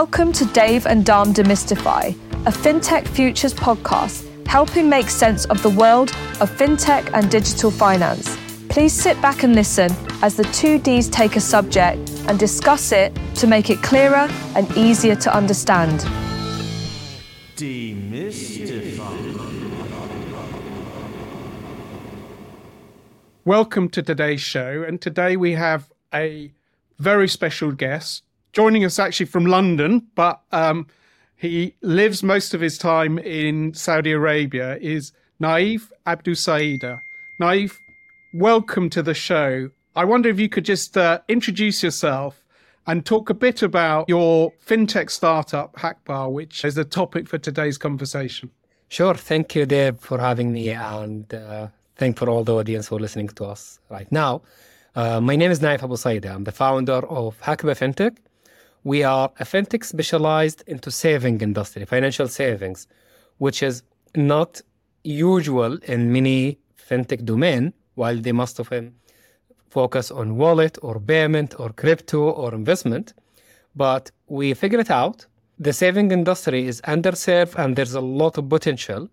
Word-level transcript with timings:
Welcome 0.00 0.30
to 0.34 0.44
Dave 0.44 0.84
and 0.84 1.06
Dom 1.06 1.32
Demystify, 1.32 2.10
a 2.44 2.50
FinTech 2.50 3.08
Futures 3.08 3.54
podcast 3.54 4.46
helping 4.46 4.90
make 4.90 5.08
sense 5.08 5.46
of 5.46 5.62
the 5.62 5.70
world 5.70 6.10
of 6.38 6.50
FinTech 6.50 7.10
and 7.14 7.30
digital 7.30 7.70
finance. 7.70 8.36
Please 8.68 8.92
sit 8.92 9.18
back 9.22 9.42
and 9.42 9.54
listen 9.54 9.90
as 10.20 10.36
the 10.36 10.44
two 10.52 10.78
Ds 10.78 11.08
take 11.08 11.36
a 11.36 11.40
subject 11.40 12.10
and 12.28 12.38
discuss 12.38 12.92
it 12.92 13.18
to 13.36 13.46
make 13.46 13.70
it 13.70 13.82
clearer 13.82 14.28
and 14.54 14.70
easier 14.76 15.16
to 15.16 15.34
understand. 15.34 16.00
Demystify. 17.56 19.00
Welcome 23.46 23.88
to 23.88 24.02
today's 24.02 24.42
show. 24.42 24.84
And 24.86 25.00
today 25.00 25.38
we 25.38 25.52
have 25.52 25.90
a 26.12 26.52
very 26.98 27.28
special 27.28 27.72
guest 27.72 28.25
joining 28.56 28.86
us 28.86 28.98
actually 28.98 29.26
from 29.26 29.44
London, 29.44 30.06
but 30.14 30.40
um, 30.50 30.86
he 31.36 31.74
lives 31.82 32.22
most 32.22 32.54
of 32.54 32.60
his 32.62 32.78
time 32.78 33.18
in 33.18 33.74
Saudi 33.74 34.12
Arabia, 34.12 34.78
is 34.80 35.12
Naif 35.38 35.90
Abdul 36.06 36.36
Saida. 36.36 37.02
Naif, 37.38 37.76
welcome 38.32 38.88
to 38.88 39.02
the 39.02 39.12
show. 39.12 39.68
I 39.94 40.06
wonder 40.06 40.30
if 40.30 40.40
you 40.40 40.48
could 40.48 40.64
just 40.64 40.96
uh, 40.96 41.18
introduce 41.28 41.82
yourself 41.82 42.42
and 42.86 43.04
talk 43.04 43.28
a 43.28 43.34
bit 43.34 43.62
about 43.62 44.08
your 44.08 44.54
fintech 44.66 45.10
startup, 45.10 45.76
Hakbah, 45.76 46.32
which 46.32 46.64
is 46.64 46.76
the 46.76 46.84
topic 46.86 47.28
for 47.28 47.36
today's 47.36 47.76
conversation. 47.76 48.50
Sure. 48.88 49.14
Thank 49.14 49.54
you, 49.54 49.66
Dave, 49.66 49.98
for 49.98 50.18
having 50.18 50.50
me. 50.50 50.70
And 50.70 51.34
uh, 51.34 51.68
thank 51.96 52.16
for 52.16 52.30
all 52.30 52.42
the 52.42 52.54
audience 52.54 52.88
for 52.88 52.98
listening 52.98 53.28
to 53.28 53.44
us 53.44 53.80
right 53.90 54.10
now. 54.10 54.40
Uh, 54.94 55.20
my 55.20 55.36
name 55.36 55.50
is 55.50 55.60
Naif 55.60 55.80
AbuSaida. 55.80 56.34
I'm 56.34 56.44
the 56.44 56.52
founder 56.52 57.06
of 57.06 57.38
Hakbah 57.42 57.76
Fintech. 57.76 58.16
We 58.86 59.02
are 59.02 59.30
fintech 59.40 59.84
specialized 59.84 60.62
into 60.68 60.92
saving 60.92 61.40
industry, 61.40 61.84
financial 61.86 62.28
savings, 62.28 62.86
which 63.38 63.60
is 63.60 63.82
not 64.14 64.60
usual 65.02 65.76
in 65.88 66.12
many 66.12 66.60
fintech 66.88 67.24
domain, 67.24 67.72
while 67.96 68.16
they 68.16 68.30
must 68.30 68.60
often 68.60 68.94
focus 69.70 70.12
on 70.12 70.36
wallet 70.36 70.78
or 70.82 71.00
payment 71.00 71.58
or 71.58 71.70
crypto 71.70 72.30
or 72.30 72.54
investment. 72.54 73.12
But 73.74 74.12
we 74.28 74.54
figured 74.54 74.82
it 74.82 74.90
out. 74.92 75.26
The 75.58 75.72
saving 75.72 76.12
industry 76.12 76.68
is 76.68 76.80
underserved 76.82 77.56
and 77.56 77.74
there's 77.74 77.94
a 77.94 78.00
lot 78.00 78.38
of 78.38 78.48
potential 78.48 79.08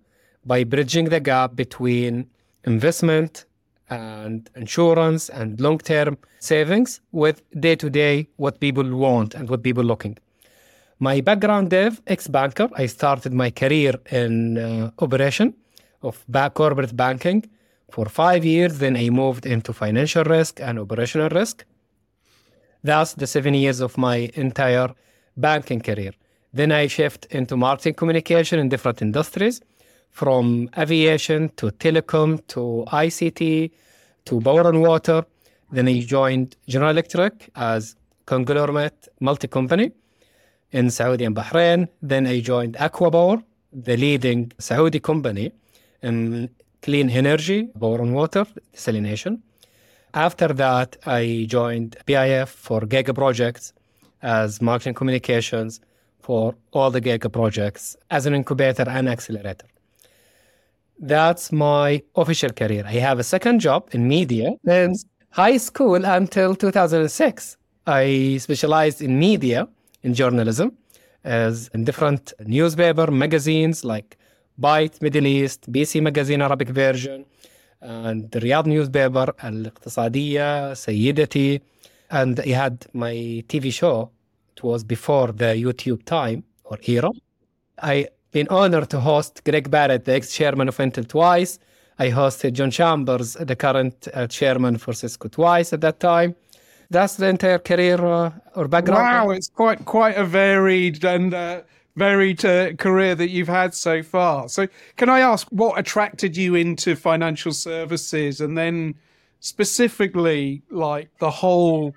by 0.46 0.66
bridging 0.66 1.06
the 1.06 1.20
gap 1.20 1.56
between 1.56 2.28
investment 2.64 3.46
and 3.94 4.50
insurance 4.56 5.24
and 5.30 5.60
long-term 5.66 6.18
savings 6.40 7.02
with 7.12 7.38
day-to-day 7.66 8.28
what 8.44 8.60
people 8.60 8.88
want 9.06 9.30
and 9.36 9.50
what 9.50 9.62
people 9.64 9.84
looking. 9.84 10.18
My 11.00 11.22
background 11.22 11.70
dev, 11.70 12.02
ex-banker, 12.08 12.70
I 12.76 12.86
started 12.88 13.34
my 13.34 13.50
career 13.62 13.94
in 14.12 14.58
uh, 14.58 14.92
operation 15.06 15.54
of 16.02 16.24
back 16.28 16.54
corporate 16.54 16.96
banking 16.96 17.42
for 17.92 18.06
five 18.08 18.44
years. 18.46 18.80
Then 18.80 18.96
I 18.96 19.10
moved 19.10 19.46
into 19.46 19.74
financial 19.74 20.24
risk 20.24 20.60
and 20.62 20.80
operational 20.80 21.30
risk. 21.30 21.66
That's 22.84 23.14
the 23.14 23.28
seven 23.28 23.54
years 23.54 23.80
of 23.80 23.98
my 23.98 24.30
entire 24.36 24.90
banking 25.36 25.82
career. 25.82 26.14
Then 26.54 26.72
I 26.72 26.88
shift 26.88 27.26
into 27.32 27.58
marketing 27.58 27.96
communication 27.96 28.60
in 28.60 28.70
different 28.70 29.02
industries 29.02 29.62
from 30.14 30.70
aviation 30.78 31.50
to 31.58 31.72
telecom 31.72 32.40
to 32.48 32.86
ICT 32.88 33.72
to 34.26 34.42
power 34.42 34.70
and 34.70 34.82
water. 34.82 35.26
Then 35.72 35.88
I 35.88 36.00
joined 36.02 36.56
General 36.68 36.92
Electric 36.92 37.50
as 37.56 37.96
conglomerate 38.28 39.08
multi-company 39.20 39.92
in 40.72 40.92
Saudi 40.92 41.26
and 41.26 41.36
Bahrain. 41.36 41.88
Then 42.02 42.28
I 42.28 42.40
joined 42.42 42.76
ACWA 42.76 43.12
Power, 43.12 43.44
the 43.72 43.98
leading 43.98 44.52
Saudi 44.60 45.00
company 45.00 45.52
in 46.04 46.50
clean 46.84 47.10
energy, 47.10 47.64
power 47.80 48.00
and 48.02 48.14
water, 48.14 48.46
desalination. 48.74 49.40
After 50.14 50.50
that, 50.50 50.96
I 51.08 51.48
joined 51.50 51.98
PIF 52.06 52.50
for 52.50 52.82
Giga 52.82 53.16
Projects 53.16 53.74
as 54.22 54.62
marketing 54.62 54.94
communications 54.94 55.82
for 56.20 56.54
all 56.72 56.92
the 56.92 57.02
Giga 57.02 57.32
projects 57.32 57.98
as 58.12 58.28
an 58.28 58.36
incubator 58.36 58.88
and 58.88 59.10
accelerator. 59.10 59.66
That's 61.00 61.52
my 61.52 62.02
official 62.16 62.52
career. 62.52 62.84
I 62.86 62.94
have 62.94 63.20
a 63.20 63.24
second 63.24 63.60
job 63.60 63.90
in 63.92 64.08
media 64.08 64.52
since 64.66 65.06
high 65.32 65.58
school 65.58 66.06
until 66.06 66.56
2006. 66.56 67.58
I 67.86 68.38
specialized 68.40 69.02
in 69.02 69.20
media, 69.20 69.68
in 70.04 70.14
journalism, 70.14 70.78
as 71.24 71.70
in 71.74 71.84
different 71.84 72.34
newspaper 72.46 73.12
magazines 73.12 73.84
like 73.84 74.18
Byte 74.60 75.02
Middle 75.02 75.26
East, 75.28 75.72
PC 75.72 76.02
Magazine 76.02 76.42
Arabic 76.42 76.70
version, 76.70 77.26
and 77.82 78.32
the 78.32 78.40
Riyadh 78.40 78.68
newspaper, 78.68 79.34
Al 79.42 79.66
Iqtisadiyya, 79.72 80.72
Sayyidati. 80.74 81.62
And 82.12 82.40
I 82.40 82.50
had 82.50 82.86
my 82.94 83.44
TV 83.48 83.74
show. 83.74 84.12
It 84.56 84.64
was 84.64 84.84
before 84.84 85.32
the 85.32 85.56
YouTube 85.56 86.06
time 86.06 86.44
or 86.64 86.78
era. 86.86 87.10
I 87.82 88.08
been 88.34 88.48
honored 88.50 88.90
to 88.90 89.00
host 89.00 89.46
Craig 89.46 89.70
Barrett, 89.70 90.06
the 90.06 90.14
ex-chairman 90.16 90.68
of 90.68 90.78
Intel 90.78 91.08
twice. 91.08 91.60
I 92.00 92.10
hosted 92.10 92.54
John 92.54 92.72
Chambers, 92.72 93.34
the 93.34 93.56
current 93.56 94.08
uh, 94.14 94.28
chairman 94.28 94.78
for 94.78 94.92
Cisco 94.94 95.30
twice 95.30 95.72
at 95.72 95.82
that 95.82 96.00
time. 96.00 96.36
That's 96.90 97.16
the 97.16 97.28
entire 97.28 97.60
career 97.60 98.04
uh, 98.04 98.32
or 98.56 98.68
background. 98.68 99.28
Wow, 99.28 99.30
it's 99.30 99.48
quite 99.50 99.86
quite 99.86 100.18
a 100.18 100.26
varied 100.26 101.04
and 101.06 101.34
uh, 101.34 101.62
varied 101.96 102.44
uh, 102.44 102.74
career 102.74 103.16
that 103.16 103.30
you've 103.30 103.48
had 103.48 103.74
so 103.74 104.02
far. 104.02 104.50
So, 104.50 104.68
can 104.98 105.10
I 105.10 105.20
ask 105.20 105.48
what 105.50 105.78
attracted 105.80 106.36
you 106.36 106.56
into 106.56 106.96
financial 106.96 107.54
services, 107.54 108.42
and 108.42 108.58
then 108.58 108.96
specifically 109.40 110.64
like 110.70 111.10
the 111.20 111.32
whole 111.32 111.94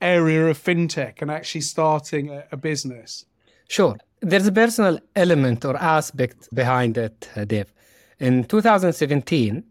area 0.00 0.46
of 0.48 0.58
fintech 0.58 1.20
and 1.20 1.30
actually 1.30 1.62
starting 1.62 2.30
a, 2.30 2.44
a 2.52 2.56
business? 2.56 3.26
Sure. 3.68 3.96
There's 4.22 4.46
a 4.46 4.52
personal 4.52 4.98
element 5.16 5.64
or 5.64 5.76
aspect 5.76 6.48
behind 6.54 6.98
it, 6.98 7.28
Dave. 7.46 7.72
In 8.18 8.44
2017, 8.44 9.64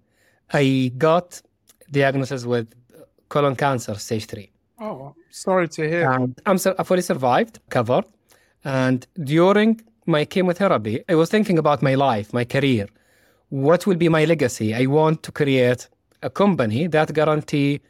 I 0.52 0.92
got 0.98 1.42
diagnosis 1.92 2.46
with 2.46 2.68
colon 3.30 3.56
cancer, 3.56 3.94
stage 3.96 4.26
three. 4.26 4.52
Oh, 4.80 5.14
sorry 5.30 5.68
to 5.70 5.88
hear. 5.88 6.12
And 6.12 6.40
I'm 6.48 6.58
I 6.80 6.84
fully 6.84 7.02
survived, 7.02 7.60
covered. 7.70 8.06
And 8.64 9.06
during 9.24 9.82
my 10.06 10.26
chemotherapy, 10.26 11.04
I 11.08 11.16
was 11.16 11.30
thinking 11.30 11.60
about 11.60 11.84
my 11.84 11.94
life, 11.94 12.34
my 12.34 12.46
career. 12.46 12.88
What 13.50 13.86
will 13.86 13.98
be 13.98 14.10
my 14.10 14.26
legacy? 14.26 14.74
I 14.74 14.88
want 14.88 15.22
to 15.24 15.31
create 15.31 15.88
a 16.24 16.30
company 16.30 16.88
that 16.88 17.14
guarantee 17.14 17.81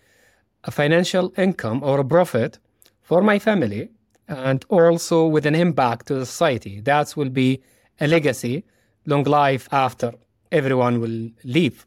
a 0.65 0.71
financial 0.71 1.31
income 1.37 1.81
or 1.83 1.99
a 1.99 2.05
profit 2.05 2.59
for 3.01 3.21
my 3.21 3.39
family 3.39 3.89
and 4.29 4.63
also 4.69 5.25
with 5.25 5.45
an 5.45 5.55
impact 5.55 6.07
to 6.07 6.13
the 6.13 6.25
society. 6.25 6.79
That 6.81 7.17
will 7.17 7.29
be 7.29 7.61
a 7.99 8.07
legacy, 8.07 8.63
long 9.05 9.23
life 9.23 9.67
after 9.71 10.13
everyone 10.51 11.01
will 11.01 11.29
leave. 11.43 11.85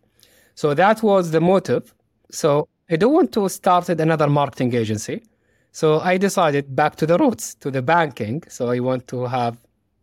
So 0.55 0.75
that 0.75 1.03
was 1.03 1.31
the 1.31 1.41
motive. 1.41 1.95
So 2.31 2.69
I 2.91 2.97
don't 2.97 3.13
want 3.13 3.33
to 3.33 3.49
start 3.49 3.89
another 3.89 4.29
marketing 4.29 4.75
agency. 4.75 5.23
So 5.71 6.01
I 6.01 6.19
decided 6.19 6.77
back 6.77 6.97
to 6.97 7.07
the 7.07 7.17
roots, 7.17 7.55
to 7.57 7.71
the 7.71 7.81
banking. 7.81 8.43
So 8.49 8.71
I 8.71 8.81
want 8.81 9.07
to 9.09 9.25
have 9.27 9.57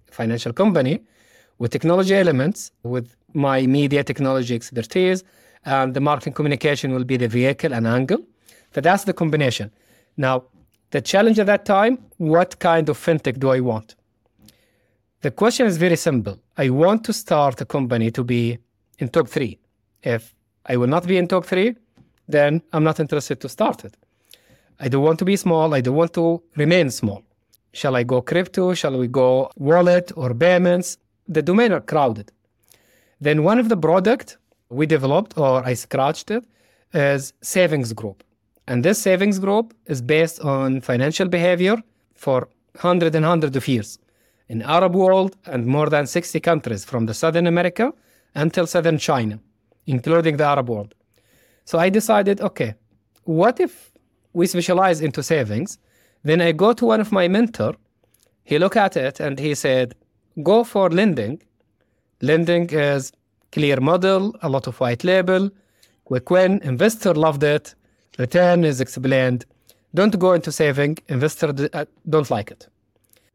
a 0.10 0.12
financial 0.12 0.54
company 0.54 1.02
with 1.60 1.72
technology 1.72 2.16
elements, 2.16 2.72
with 2.84 3.16
my 3.34 3.68
media 3.68 4.04
technology 4.04 4.56
expertise, 4.56 5.24
and 5.66 5.94
the 5.94 6.00
marketing 6.00 6.34
communication 6.34 6.94
will 6.94 7.04
be 7.04 7.18
the 7.18 7.28
vehicle 7.28 7.74
and 7.74 7.86
angle. 7.86 8.20
So 8.74 8.80
that's 8.82 9.04
the 9.04 9.14
combination. 9.14 9.72
Now, 10.16 10.46
the 10.92 11.02
challenge 11.02 11.40
at 11.40 11.46
that 11.46 11.66
time, 11.66 12.00
what 12.18 12.60
kind 12.60 12.90
of 12.90 12.98
fintech 12.98 13.40
do 13.40 13.50
I 13.50 13.60
want? 13.60 13.96
The 15.22 15.32
question 15.32 15.68
is 15.68 15.78
very 15.78 15.98
simple. 15.98 16.40
I 16.58 16.70
want 16.70 17.04
to 17.06 17.14
start 17.14 17.62
a 17.62 17.66
company 17.66 18.10
to 18.12 18.24
be 18.24 18.58
in 19.00 19.10
top 19.10 19.28
three. 19.28 19.60
If 20.02 20.34
I 20.66 20.78
will 20.78 20.88
not 20.88 21.06
be 21.06 21.18
in 21.18 21.28
top 21.28 21.46
three, 21.46 21.76
then 22.28 22.62
I'm 22.74 22.84
not 22.84 23.00
interested 23.00 23.42
to 23.42 23.50
start 23.50 23.84
it. 23.84 23.98
I 24.80 24.88
don't 24.88 25.04
want 25.04 25.20
to 25.20 25.26
be 25.26 25.36
small. 25.36 25.74
I 25.74 25.82
don't 25.82 25.96
want 25.96 26.14
to 26.14 26.42
remain 26.56 26.90
small. 26.90 27.24
Shall 27.74 27.96
I 27.96 28.04
go 28.04 28.22
crypto? 28.22 28.74
Shall 28.74 28.98
we 28.98 29.08
go 29.08 29.52
wallet 29.58 30.12
or 30.16 30.34
payments? 30.34 30.98
The 31.28 31.42
domain 31.42 31.72
are 31.74 31.82
crowded. 31.82 32.32
Then 33.20 33.44
one 33.44 33.60
of 33.60 33.68
the 33.68 33.78
product 33.78 34.38
we 34.70 34.86
developed 34.86 35.38
or 35.38 35.66
I 35.66 35.74
scratched 35.74 36.32
it 36.32 36.46
is 36.94 37.34
savings 37.42 37.92
group. 37.94 38.24
And 38.70 38.86
this 38.86 39.02
savings 39.02 39.40
group 39.40 39.74
is 39.88 40.00
based 40.00 40.40
on 40.42 40.82
financial 40.82 41.28
behavior 41.28 41.76
for 42.14 42.48
hundred 42.78 43.16
and 43.16 43.26
hundred 43.26 43.56
of 43.56 43.68
years 43.68 43.98
in 44.48 44.62
Arab 44.62 44.94
world 44.94 45.36
and 45.48 45.66
more 45.66 45.90
than 45.90 46.06
60 46.06 46.40
countries 46.40 46.86
from 46.86 47.08
the 47.08 47.16
Southern 47.16 47.48
America 47.48 47.92
until 48.36 48.68
Southern 48.68 49.00
China, 49.00 49.40
including 49.88 50.38
the 50.38 50.44
Arab 50.44 50.70
world. 50.70 50.94
So 51.66 51.80
I 51.80 51.90
decided, 51.90 52.42
okay, 52.42 52.76
what 53.24 53.60
if 53.60 53.92
we 54.34 54.46
specialize 54.46 55.02
into 55.02 55.24
savings? 55.24 55.80
Then 56.24 56.40
I 56.40 56.52
go 56.52 56.72
to 56.74 56.86
one 56.86 57.02
of 57.02 57.12
my 57.12 57.28
mentor. 57.28 57.74
He 58.44 58.60
looked 58.60 58.78
at 58.78 58.96
it 58.96 59.20
and 59.20 59.40
he 59.40 59.56
said, 59.56 59.96
go 60.44 60.64
for 60.64 60.92
lending. 60.92 61.42
Lending 62.22 62.70
is 62.70 63.12
clear 63.52 63.80
model, 63.80 64.36
a 64.44 64.50
lot 64.50 64.68
of 64.68 64.80
white 64.80 65.04
label, 65.04 65.50
quick 66.06 66.30
win. 66.30 66.62
Investor 66.64 67.16
loved 67.16 67.42
it. 67.42 67.74
Return 68.20 68.66
is 68.66 68.82
explained. 68.82 69.46
Don't 69.96 70.20
go 70.20 70.34
into 70.34 70.52
saving. 70.52 70.98
Investor 71.08 71.70
uh, 71.74 71.86
don't 72.08 72.30
like 72.30 72.52
it. 72.52 72.68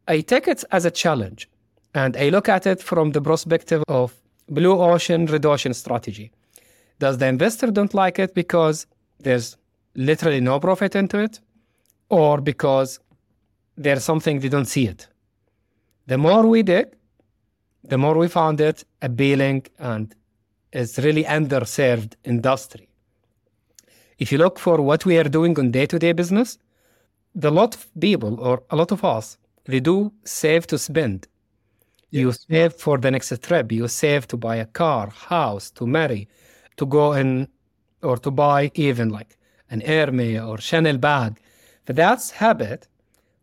I 0.07 0.21
take 0.21 0.47
it 0.47 0.63
as 0.71 0.85
a 0.85 0.91
challenge 0.91 1.49
and 1.95 2.17
I 2.17 2.29
look 2.29 2.49
at 2.51 2.67
it 2.67 2.83
from 2.83 3.13
the 3.13 3.23
perspective 3.23 3.83
of 3.89 4.15
blue 4.49 4.79
ocean, 4.79 5.25
red 5.27 5.47
ocean 5.47 5.73
strategy. 5.73 6.31
Does 6.99 7.17
the 7.19 7.27
investor 7.27 7.71
don't 7.71 7.95
like 7.95 8.19
it 8.19 8.35
because 8.35 8.87
there's 9.21 9.57
literally 9.95 10.41
no 10.41 10.61
profit 10.61 10.95
into 10.95 11.19
it 11.19 11.41
or 12.11 12.41
because 12.43 13.01
there's 13.77 14.05
something 14.05 14.41
they 14.41 14.51
don't 14.51 14.67
see 14.67 14.87
it? 14.87 15.09
The 16.07 16.19
more 16.19 16.47
we 16.47 16.63
dig, 16.63 16.95
the 17.83 17.97
more 17.97 18.17
we 18.19 18.29
found 18.29 18.61
it 18.61 18.85
appealing 19.01 19.65
and 19.79 20.15
it's 20.73 20.99
really 20.99 21.25
underserved 21.25 22.17
industry. 22.25 22.89
If 24.19 24.31
you 24.31 24.39
look 24.39 24.59
for 24.59 24.81
what 24.81 25.05
we 25.05 25.19
are 25.19 25.25
doing 25.25 25.59
on 25.59 25.71
day-to-day 25.71 26.13
business, 26.13 26.59
the 27.35 27.51
lot 27.51 27.75
of 27.75 27.87
people 28.01 28.41
or 28.41 28.63
a 28.71 28.77
lot 28.77 28.93
of 28.93 29.05
us, 29.05 29.39
they 29.65 29.81
do 29.81 30.13
save 30.25 30.67
to 30.69 30.79
spend. 30.79 31.27
Yes. 32.11 32.21
You 32.21 32.33
save 32.33 32.75
for 32.75 32.99
the 32.99 33.11
next 33.11 33.43
trip. 33.43 33.73
You 33.73 33.89
save 33.89 34.29
to 34.29 34.37
buy 34.37 34.57
a 34.57 34.67
car, 34.67 35.09
house, 35.09 35.71
to 35.73 35.87
marry, 35.87 36.29
to 36.77 36.87
go 36.87 37.13
in 37.13 37.49
or 38.03 38.17
to 38.19 38.31
buy 38.31 38.71
even 38.75 39.09
like 39.09 39.37
an 39.71 39.81
Hermes 39.81 40.41
or 40.41 40.59
Chanel 40.59 40.99
bag. 40.99 41.41
But 41.87 41.97
that's 41.97 42.31
habit. 42.31 42.87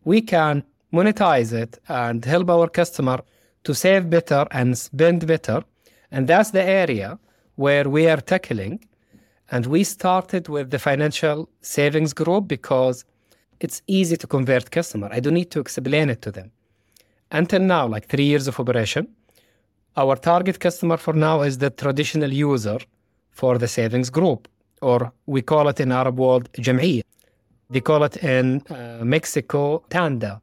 We 0.05 0.21
can 0.21 0.63
monetize 0.93 1.51
it 1.51 1.79
and 1.89 2.23
help 2.23 2.49
our 2.49 2.67
customer 2.67 3.19
to 3.65 3.73
save 3.75 4.09
better 4.09 4.47
and 4.51 4.77
spend 4.77 5.27
better. 5.27 5.63
And 6.11 6.27
that's 6.27 6.51
the 6.51 6.63
area 6.63 7.19
where 7.55 7.89
we 7.89 8.07
are 8.07 8.21
tackling. 8.21 8.85
And 9.53 9.65
we 9.65 9.83
started 9.83 10.47
with 10.47 10.71
the 10.71 10.79
financial 10.79 11.49
savings 11.61 12.13
group 12.13 12.47
because 12.47 13.03
it's 13.59 13.81
easy 13.85 14.17
to 14.17 14.27
convert 14.27 14.71
customer. 14.71 15.09
I 15.11 15.19
don't 15.19 15.33
need 15.33 15.51
to 15.51 15.59
explain 15.59 16.09
it 16.09 16.21
to 16.23 16.31
them. 16.31 16.51
Until 17.31 17.61
now, 17.61 17.85
like 17.87 18.07
three 18.07 18.23
years 18.23 18.47
of 18.47 18.59
operation, 18.59 19.07
our 19.97 20.15
target 20.15 20.59
customer 20.59 20.97
for 20.97 21.13
now 21.13 21.41
is 21.41 21.57
the 21.57 21.69
traditional 21.69 22.31
user 22.31 22.79
for 23.29 23.57
the 23.57 23.67
savings 23.67 24.09
group, 24.09 24.47
or 24.81 25.11
we 25.25 25.41
call 25.41 25.67
it 25.67 25.79
in 25.79 25.91
Arab 25.91 26.17
world 26.17 26.49
jam'iyya. 26.53 27.03
They 27.69 27.81
call 27.81 28.03
it 28.03 28.17
in 28.17 28.61
uh, 28.69 28.99
Mexico 29.03 29.83
tanda. 29.89 30.41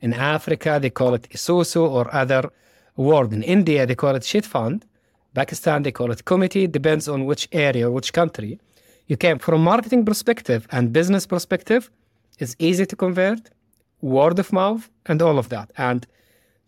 In 0.00 0.12
Africa, 0.12 0.78
they 0.80 0.90
call 0.90 1.14
it 1.14 1.28
isusu 1.30 1.88
or 1.88 2.12
other 2.14 2.50
word. 2.96 3.32
In 3.32 3.42
India, 3.42 3.86
they 3.86 3.94
call 3.94 4.14
it 4.14 4.22
chit 4.22 4.46
fund. 4.46 4.84
Pakistan, 5.34 5.82
they 5.82 5.92
call 5.92 6.10
it 6.10 6.24
committee. 6.24 6.66
Depends 6.66 7.08
on 7.08 7.26
which 7.26 7.48
area 7.52 7.90
which 7.90 8.12
country. 8.12 8.58
You 9.06 9.16
can, 9.16 9.38
from 9.38 9.62
marketing 9.62 10.04
perspective 10.04 10.66
and 10.70 10.92
business 10.92 11.26
perspective, 11.26 11.90
it's 12.38 12.56
easy 12.58 12.86
to 12.86 12.96
convert, 12.96 13.50
word 14.00 14.38
of 14.38 14.52
mouth, 14.52 14.88
and 15.06 15.20
all 15.20 15.38
of 15.38 15.48
that. 15.50 15.70
And 15.76 16.06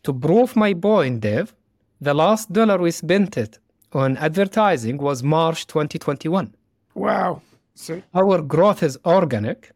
to 0.02 0.12
prove 0.12 0.54
my 0.54 0.74
point, 0.74 1.20
Dave, 1.20 1.54
the 2.00 2.14
last 2.14 2.52
dollar 2.52 2.78
we 2.78 2.90
spent 2.90 3.36
it 3.36 3.58
on 3.92 4.16
advertising 4.18 4.98
was 4.98 5.22
March 5.22 5.66
2021. 5.66 6.54
Wow. 6.94 7.40
So 7.74 8.02
our 8.14 8.42
growth 8.42 8.82
is 8.82 8.98
organic 9.04 9.70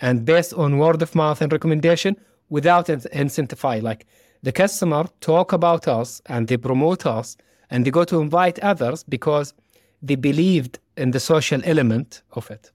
and 0.00 0.24
based 0.24 0.52
on 0.54 0.78
word 0.78 1.02
of 1.02 1.14
mouth 1.14 1.40
and 1.40 1.52
recommendation 1.52 2.16
without 2.48 2.86
incentivizing. 2.86 3.82
Like 3.82 4.06
the 4.42 4.52
customer 4.52 5.06
talk 5.20 5.52
about 5.52 5.88
us 5.88 6.20
and 6.26 6.48
they 6.48 6.56
promote 6.56 7.06
us 7.06 7.36
and 7.70 7.84
they 7.84 7.90
go 7.90 8.04
to 8.04 8.20
invite 8.20 8.58
others 8.60 9.04
because 9.04 9.54
they 10.02 10.16
believed 10.16 10.78
in 10.96 11.10
the 11.10 11.20
social 11.20 11.60
element 11.64 12.22
of 12.32 12.50
it. 12.50 12.70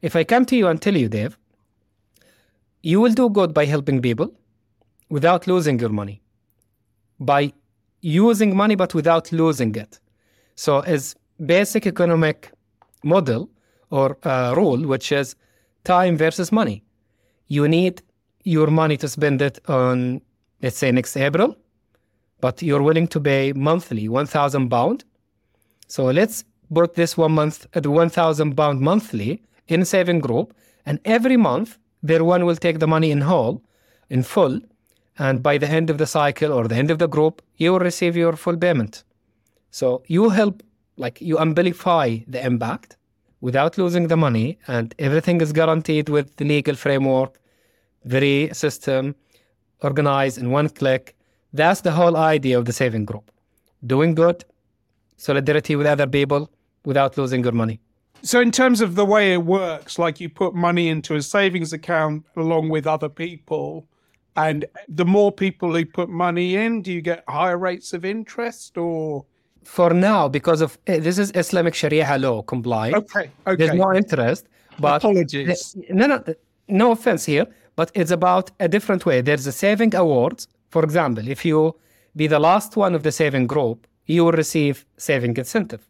If 0.00 0.16
I 0.16 0.24
come 0.24 0.44
to 0.46 0.56
you 0.56 0.68
and 0.68 0.80
tell 0.80 0.96
you, 0.96 1.08
Dave, 1.08 1.36
you 2.82 3.00
will 3.00 3.12
do 3.12 3.28
good 3.30 3.54
by 3.54 3.64
helping 3.64 4.02
people 4.02 4.32
without 5.08 5.46
losing 5.46 5.78
your 5.78 5.90
money, 5.90 6.20
by 7.20 7.52
using 8.00 8.56
money 8.56 8.74
but 8.74 8.94
without 8.94 9.30
losing 9.32 9.74
it. 9.74 10.00
So, 10.56 10.80
as 10.80 11.14
basic 11.44 11.86
economic 11.86 12.50
model 13.04 13.48
or 13.90 14.16
uh, 14.24 14.54
rule, 14.56 14.86
which 14.86 15.12
is 15.12 15.36
time 15.84 16.16
versus 16.16 16.50
money, 16.50 16.82
you 17.48 17.68
need 17.68 18.02
your 18.44 18.68
money 18.68 18.96
to 18.96 19.08
spend 19.08 19.40
it 19.40 19.58
on, 19.68 20.20
let's 20.62 20.76
say, 20.76 20.90
next 20.90 21.16
April, 21.16 21.56
but 22.42 22.60
you're 22.60 22.82
willing 22.82 23.06
to 23.06 23.20
pay 23.20 23.52
monthly 23.54 24.08
1,000 24.08 24.68
pound. 24.68 25.04
So 25.86 26.06
let's 26.06 26.44
put 26.74 26.94
this 26.94 27.16
one 27.16 27.32
month 27.32 27.66
at 27.72 27.86
1,000 27.86 28.56
pound 28.56 28.80
monthly 28.80 29.42
in 29.68 29.84
saving 29.84 30.20
group, 30.20 30.52
and 30.84 30.98
every 31.04 31.36
month 31.36 31.78
their 32.02 32.24
one 32.24 32.44
will 32.44 32.56
take 32.56 32.80
the 32.80 32.86
money 32.86 33.10
in 33.10 33.20
whole, 33.20 33.62
in 34.10 34.22
full, 34.22 34.60
and 35.18 35.42
by 35.42 35.56
the 35.56 35.68
end 35.68 35.88
of 35.88 35.98
the 35.98 36.06
cycle 36.06 36.52
or 36.52 36.66
the 36.66 36.74
end 36.74 36.90
of 36.90 36.98
the 36.98 37.06
group, 37.06 37.40
you 37.56 37.72
will 37.72 37.78
receive 37.78 38.16
your 38.16 38.34
full 38.34 38.56
payment. 38.56 39.04
So 39.70 40.02
you 40.06 40.30
help, 40.30 40.62
like 40.96 41.20
you 41.20 41.38
amplify 41.38 42.18
the 42.26 42.44
impact 42.44 42.96
without 43.40 43.78
losing 43.78 44.08
the 44.08 44.16
money, 44.16 44.58
and 44.66 44.94
everything 44.98 45.40
is 45.40 45.52
guaranteed 45.52 46.08
with 46.08 46.36
the 46.36 46.44
legal 46.44 46.74
framework, 46.74 47.38
very 48.04 48.50
system, 48.52 49.14
organized 49.80 50.38
in 50.38 50.50
one 50.50 50.68
click. 50.68 51.14
That's 51.52 51.82
the 51.82 51.92
whole 51.92 52.16
idea 52.16 52.58
of 52.58 52.64
the 52.64 52.72
saving 52.72 53.04
group. 53.04 53.30
Doing 53.86 54.14
good, 54.14 54.44
solidarity 55.16 55.76
with 55.76 55.86
other 55.86 56.06
people 56.06 56.50
without 56.84 57.18
losing 57.18 57.42
your 57.42 57.52
money. 57.52 57.80
So, 58.22 58.40
in 58.40 58.52
terms 58.52 58.80
of 58.80 58.94
the 58.94 59.04
way 59.04 59.32
it 59.32 59.44
works, 59.44 59.98
like 59.98 60.20
you 60.20 60.28
put 60.28 60.54
money 60.54 60.88
into 60.88 61.16
a 61.16 61.22
savings 61.22 61.72
account 61.72 62.24
along 62.36 62.68
with 62.68 62.86
other 62.86 63.08
people, 63.08 63.86
and 64.36 64.64
the 64.88 65.04
more 65.04 65.32
people 65.32 65.74
who 65.74 65.84
put 65.84 66.08
money 66.08 66.56
in, 66.56 66.82
do 66.82 66.92
you 66.92 67.02
get 67.02 67.24
higher 67.28 67.58
rates 67.58 67.92
of 67.92 68.04
interest 68.04 68.78
or? 68.78 69.24
For 69.64 69.92
now, 69.92 70.28
because 70.28 70.60
of 70.60 70.78
eh, 70.86 70.98
this 71.00 71.18
is 71.18 71.32
Islamic 71.34 71.74
Sharia 71.74 72.16
law 72.18 72.42
compliant. 72.42 72.96
Okay, 72.96 73.30
okay. 73.46 73.56
There's 73.56 73.74
no 73.74 73.92
interest, 73.92 74.46
but 74.78 74.96
apologies. 75.04 75.76
No, 75.90 76.06
no, 76.06 76.24
no 76.68 76.92
offense 76.92 77.24
here, 77.24 77.46
but 77.76 77.90
it's 77.94 78.10
about 78.10 78.50
a 78.60 78.68
different 78.68 79.04
way. 79.04 79.20
There's 79.20 79.46
a 79.46 79.52
saving 79.52 79.94
award. 79.94 80.46
For 80.72 80.82
example, 80.88 81.28
if 81.28 81.44
you 81.44 81.76
be 82.16 82.26
the 82.26 82.38
last 82.38 82.76
one 82.76 82.94
of 82.94 83.02
the 83.02 83.12
saving 83.12 83.46
group, 83.46 83.86
you 84.06 84.24
will 84.24 84.32
receive 84.44 84.86
saving 84.96 85.36
incentive. 85.36 85.86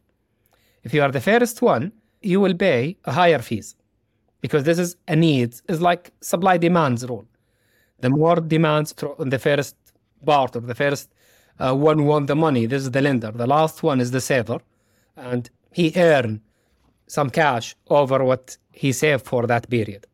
If 0.83 0.93
you 0.93 1.01
are 1.01 1.11
the 1.11 1.21
first 1.21 1.61
one, 1.61 1.93
you 2.21 2.41
will 2.41 2.53
pay 2.53 2.97
a 3.05 3.13
higher 3.13 3.39
fees 3.39 3.75
because 4.41 4.63
this 4.65 4.79
is 4.85 4.97
a 5.07 5.15
need. 5.15 5.49
It's 5.69 5.79
like 5.79 6.11
supply 6.19 6.57
demands 6.57 7.07
rule. 7.07 7.25
The 8.01 8.09
more 8.09 8.35
demands 8.55 8.93
on 9.17 9.29
the 9.29 9.39
first 9.39 9.75
part 10.25 10.55
or 10.57 10.59
the 10.59 10.75
first 10.75 11.09
uh, 11.59 11.73
one 11.73 12.05
want 12.05 12.27
the 12.27 12.35
money. 12.35 12.65
This 12.65 12.83
is 12.83 12.91
the 12.91 13.01
lender. 13.01 13.31
The 13.31 13.47
last 13.47 13.83
one 13.83 14.01
is 14.01 14.11
the 14.11 14.21
saver, 14.21 14.59
and 15.15 15.49
he 15.71 15.93
earn 15.95 16.41
some 17.07 17.29
cash 17.29 17.75
over 17.89 18.23
what 18.23 18.57
he 18.71 18.91
saved 18.91 19.25
for 19.25 19.47
that 19.47 19.69
period. 19.69 20.07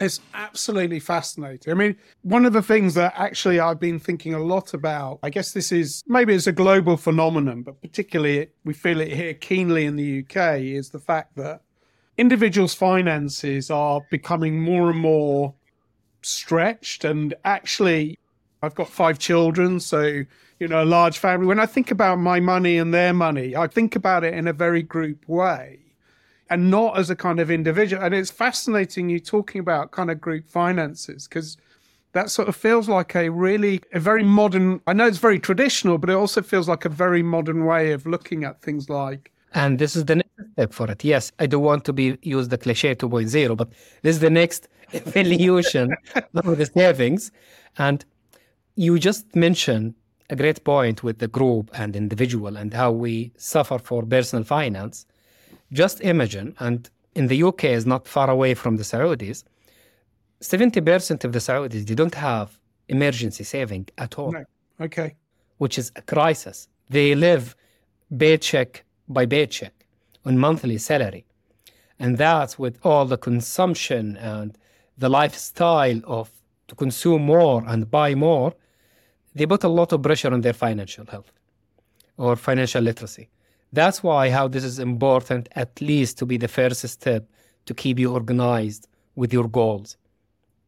It's 0.00 0.20
absolutely 0.34 0.98
fascinating. 0.98 1.70
I 1.72 1.74
mean, 1.74 1.96
one 2.22 2.44
of 2.44 2.52
the 2.52 2.62
things 2.62 2.94
that 2.94 3.14
actually 3.16 3.60
I've 3.60 3.78
been 3.78 4.00
thinking 4.00 4.34
a 4.34 4.40
lot 4.40 4.74
about, 4.74 5.20
I 5.22 5.30
guess 5.30 5.52
this 5.52 5.70
is 5.70 6.02
maybe 6.06 6.34
it's 6.34 6.48
a 6.48 6.52
global 6.52 6.96
phenomenon, 6.96 7.62
but 7.62 7.80
particularly 7.80 8.48
we 8.64 8.74
feel 8.74 9.00
it 9.00 9.12
here 9.12 9.34
keenly 9.34 9.84
in 9.84 9.94
the 9.94 10.24
UK, 10.24 10.60
is 10.60 10.90
the 10.90 10.98
fact 10.98 11.36
that 11.36 11.62
individuals' 12.18 12.74
finances 12.74 13.70
are 13.70 14.00
becoming 14.10 14.60
more 14.60 14.90
and 14.90 14.98
more 14.98 15.54
stretched. 16.22 17.04
And 17.04 17.34
actually, 17.44 18.18
I've 18.62 18.74
got 18.74 18.88
five 18.88 19.20
children, 19.20 19.78
so, 19.78 20.24
you 20.58 20.66
know, 20.66 20.82
a 20.82 20.84
large 20.84 21.18
family. 21.18 21.46
When 21.46 21.60
I 21.60 21.66
think 21.66 21.92
about 21.92 22.18
my 22.18 22.40
money 22.40 22.78
and 22.78 22.92
their 22.92 23.12
money, 23.12 23.54
I 23.54 23.68
think 23.68 23.94
about 23.94 24.24
it 24.24 24.34
in 24.34 24.48
a 24.48 24.52
very 24.52 24.82
group 24.82 25.28
way 25.28 25.83
and 26.54 26.70
not 26.70 26.96
as 26.96 27.10
a 27.10 27.16
kind 27.16 27.40
of 27.40 27.50
individual. 27.50 28.00
And 28.00 28.14
it's 28.14 28.30
fascinating 28.30 29.08
you 29.10 29.18
talking 29.18 29.60
about 29.60 29.90
kind 29.90 30.08
of 30.08 30.20
group 30.20 30.48
finances 30.48 31.26
because 31.26 31.56
that 32.12 32.30
sort 32.30 32.48
of 32.48 32.54
feels 32.54 32.88
like 32.88 33.16
a 33.16 33.28
really 33.28 33.80
a 33.92 33.98
very 33.98 34.22
modern 34.22 34.80
i 34.86 34.92
know 34.92 35.04
it's 35.04 35.18
very 35.18 35.40
traditional 35.40 35.98
but 35.98 36.08
it 36.08 36.14
also 36.14 36.40
feels 36.42 36.68
like 36.68 36.84
a 36.84 36.88
very 36.88 37.24
modern 37.24 37.64
way 37.64 37.90
of 37.90 38.06
looking 38.06 38.44
at 38.44 38.62
things 38.62 38.88
like 38.88 39.32
and 39.52 39.80
this 39.80 39.96
is 39.96 40.04
the 40.04 40.14
next 40.14 40.30
step 40.52 40.72
for 40.72 40.88
it. 40.88 41.02
Yes 41.02 41.32
i 41.40 41.46
don't 41.46 41.64
want 41.64 41.84
to 41.86 41.92
be 41.92 42.16
use 42.22 42.46
the 42.46 42.56
cliche 42.56 42.94
2.0 42.94 43.56
but 43.56 43.68
this 44.02 44.14
is 44.14 44.20
the 44.20 44.30
next 44.30 44.68
evolution 45.16 45.96
of 46.34 46.56
the 46.58 46.66
savings. 46.66 47.32
And 47.78 48.04
you 48.76 48.98
just 48.98 49.34
mentioned 49.34 49.94
a 50.30 50.36
great 50.36 50.64
point 50.64 51.02
with 51.02 51.18
the 51.18 51.28
group 51.28 51.70
and 51.74 51.96
individual 51.96 52.56
and 52.56 52.72
how 52.72 52.92
we 52.92 53.32
suffer 53.36 53.78
for 53.78 54.04
personal 54.04 54.44
finance 54.44 55.06
just 55.74 56.00
imagine, 56.00 56.54
and 56.58 56.88
in 57.14 57.26
the 57.26 57.42
UK 57.42 57.64
is 57.64 57.84
not 57.84 58.06
far 58.06 58.30
away 58.30 58.54
from 58.54 58.76
the 58.76 58.84
Saudis, 58.84 59.44
70% 60.40 61.24
of 61.24 61.32
the 61.32 61.38
Saudis, 61.38 61.86
they 61.86 61.94
don't 61.94 62.14
have 62.14 62.58
emergency 62.88 63.44
saving 63.44 63.88
at 63.98 64.18
all. 64.18 64.32
No. 64.32 64.44
Okay. 64.80 65.14
Which 65.58 65.78
is 65.78 65.92
a 65.96 66.02
crisis. 66.02 66.68
They 66.88 67.14
live 67.14 67.56
paycheck 68.18 68.84
by 69.08 69.26
paycheck 69.26 69.74
on 70.24 70.38
monthly 70.38 70.78
salary. 70.78 71.24
And 71.98 72.18
that's 72.18 72.58
with 72.58 72.78
all 72.84 73.04
the 73.06 73.18
consumption 73.18 74.16
and 74.16 74.56
the 74.98 75.08
lifestyle 75.08 76.00
of 76.06 76.30
to 76.68 76.74
consume 76.74 77.22
more 77.22 77.62
and 77.66 77.90
buy 77.90 78.14
more, 78.14 78.54
they 79.34 79.46
put 79.46 79.64
a 79.64 79.68
lot 79.68 79.92
of 79.92 80.02
pressure 80.02 80.32
on 80.32 80.40
their 80.40 80.52
financial 80.52 81.06
health 81.06 81.32
or 82.16 82.36
financial 82.36 82.82
literacy. 82.82 83.28
That's 83.74 84.04
why 84.04 84.30
how 84.30 84.46
this 84.46 84.62
is 84.62 84.78
important, 84.78 85.48
at 85.56 85.80
least 85.80 86.18
to 86.18 86.26
be 86.26 86.36
the 86.36 86.46
first 86.48 86.86
step 86.88 87.28
to 87.66 87.74
keep 87.74 87.98
you 87.98 88.12
organized 88.12 88.86
with 89.16 89.32
your 89.32 89.48
goals. 89.48 89.96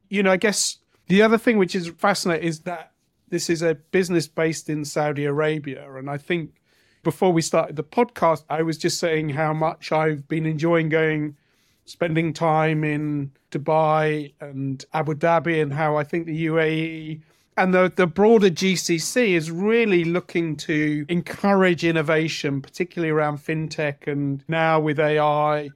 You 0.08 0.22
know, 0.24 0.32
I 0.32 0.36
guess 0.36 0.78
the 1.06 1.22
other 1.22 1.38
thing 1.38 1.56
which 1.56 1.76
is 1.76 1.88
fascinating 1.88 2.48
is 2.48 2.60
that 2.60 2.92
this 3.28 3.48
is 3.48 3.62
a 3.62 3.74
business 3.74 4.26
based 4.26 4.68
in 4.68 4.84
Saudi 4.84 5.24
Arabia. 5.24 5.88
And 5.96 6.10
I 6.10 6.18
think 6.18 6.60
before 7.04 7.32
we 7.32 7.42
started 7.42 7.76
the 7.76 7.84
podcast, 7.84 8.44
I 8.50 8.62
was 8.62 8.76
just 8.76 8.98
saying 8.98 9.30
how 9.30 9.52
much 9.52 9.92
I've 9.92 10.26
been 10.26 10.44
enjoying 10.44 10.88
going, 10.88 11.36
spending 11.84 12.32
time 12.32 12.82
in 12.82 13.30
Dubai 13.52 14.32
and 14.40 14.84
Abu 14.92 15.14
Dhabi, 15.14 15.62
and 15.62 15.72
how 15.72 15.96
I 15.96 16.02
think 16.02 16.26
the 16.26 16.46
UAE 16.46 17.20
and 17.56 17.72
the, 17.72 17.92
the 17.94 18.06
broader 18.06 18.50
GCC 18.50 19.30
is 19.30 19.50
really 19.50 20.04
looking 20.04 20.56
to 20.56 21.06
encourage 21.08 21.84
innovation, 21.84 22.60
particularly 22.60 23.10
around 23.10 23.38
fintech 23.38 24.06
and 24.06 24.44
now 24.48 24.78
with 24.78 25.00
AI. 25.00 25.70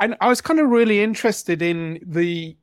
And 0.00 0.16
I 0.20 0.28
was 0.28 0.40
kind 0.40 0.58
of 0.58 0.68
really 0.68 1.02
interested 1.02 1.62
in 1.62 2.00
the 2.02 2.56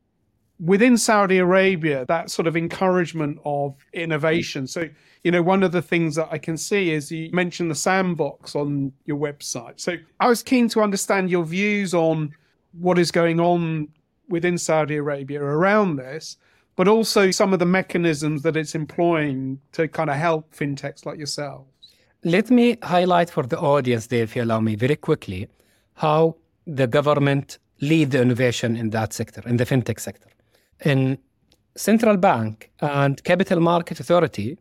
within 0.59 0.97
Saudi 0.97 1.37
Arabia, 1.37 2.05
that 2.07 2.31
sort 2.31 2.47
of 2.47 2.57
encouragement 2.57 3.39
of 3.45 3.75
innovation. 3.93 4.65
So, 4.65 4.89
you 5.23 5.31
know, 5.31 5.41
one 5.41 5.63
of 5.63 5.71
the 5.71 5.81
things 5.81 6.15
that 6.15 6.29
I 6.31 6.39
can 6.39 6.57
see 6.57 6.91
is 6.91 7.11
you 7.11 7.29
mentioned 7.31 7.69
the 7.69 7.75
sandbox 7.75 8.55
on 8.55 8.91
your 9.05 9.17
website. 9.17 9.79
So 9.79 9.95
I 10.19 10.27
was 10.27 10.41
keen 10.41 10.67
to 10.69 10.81
understand 10.81 11.29
your 11.29 11.45
views 11.45 11.93
on 11.93 12.33
what 12.71 12.97
is 12.97 13.11
going 13.11 13.39
on 13.39 13.89
within 14.29 14.57
Saudi 14.57 14.95
Arabia 14.95 15.41
around 15.41 15.97
this, 15.97 16.37
but 16.77 16.87
also 16.87 17.31
some 17.31 17.51
of 17.53 17.59
the 17.59 17.65
mechanisms 17.65 18.43
that 18.43 18.55
it's 18.55 18.75
employing 18.75 19.59
to 19.73 19.87
kind 19.87 20.09
of 20.09 20.15
help 20.15 20.55
fintechs 20.55 21.05
like 21.05 21.17
yourselves. 21.17 21.67
Let 22.23 22.49
me 22.49 22.77
highlight 22.83 23.29
for 23.29 23.43
the 23.43 23.59
audience 23.59 24.07
there, 24.07 24.23
if 24.23 24.35
you 24.35 24.43
allow 24.43 24.59
me, 24.59 24.75
very 24.75 24.95
quickly, 24.95 25.49
how 25.95 26.37
the 26.65 26.87
government 26.87 27.57
lead 27.81 28.11
the 28.11 28.21
innovation 28.21 28.77
in 28.77 28.91
that 28.91 29.11
sector, 29.11 29.41
in 29.45 29.57
the 29.57 29.65
fintech 29.65 29.99
sector. 29.99 30.29
In 30.85 31.17
central 31.75 32.15
bank 32.17 32.71
and 32.79 33.23
capital 33.23 33.59
market 33.59 33.99
authority, 33.99 34.57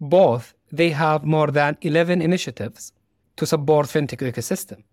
both 0.00 0.54
they 0.70 0.90
have 0.90 1.24
more 1.24 1.48
than 1.48 1.76
11 1.82 2.22
initiatives 2.22 2.92
to 3.36 3.44
support 3.44 3.86
fintech 3.88 4.20
ecosystem, 4.20 4.84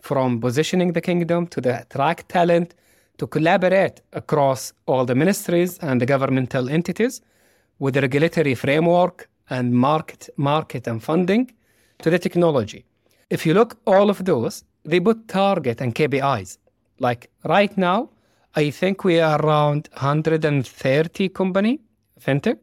from 0.00 0.40
positioning 0.40 0.92
the 0.92 1.00
kingdom 1.02 1.46
to 1.48 1.60
the 1.60 1.82
attract 1.82 2.30
talent 2.30 2.74
to 3.18 3.26
collaborate 3.26 4.00
across 4.12 4.72
all 4.86 5.04
the 5.04 5.14
ministries 5.14 5.78
and 5.78 6.00
the 6.00 6.06
governmental 6.06 6.68
entities 6.68 7.20
with 7.78 7.94
the 7.94 8.00
regulatory 8.00 8.54
framework 8.54 9.28
and 9.50 9.72
market 9.72 10.28
market 10.36 10.86
and 10.86 11.02
funding 11.02 11.50
to 11.98 12.10
the 12.10 12.18
technology. 12.18 12.84
If 13.30 13.46
you 13.46 13.54
look 13.54 13.78
all 13.86 14.10
of 14.10 14.24
those, 14.24 14.64
they 14.84 15.00
put 15.00 15.28
target 15.28 15.80
and 15.80 15.94
KPIs. 15.94 16.58
Like 16.98 17.30
right 17.44 17.76
now, 17.76 18.10
I 18.54 18.70
think 18.70 19.04
we 19.04 19.20
are 19.20 19.40
around 19.40 19.88
130 19.92 21.28
company 21.30 21.80
fintech, 22.20 22.58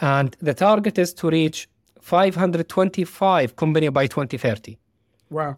and 0.00 0.36
the 0.40 0.54
target 0.54 0.98
is 0.98 1.14
to 1.14 1.30
reach 1.30 1.68
525 2.00 3.56
company 3.56 3.88
by 3.88 4.06
2030. 4.06 4.76
Wow. 5.30 5.56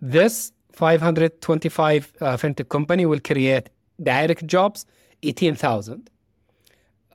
This 0.00 0.52
525 0.72 2.12
uh, 2.20 2.36
fintech 2.36 2.68
company 2.68 3.06
will 3.06 3.20
create 3.20 3.70
direct 4.02 4.46
jobs, 4.46 4.86
18,000, 5.22 6.10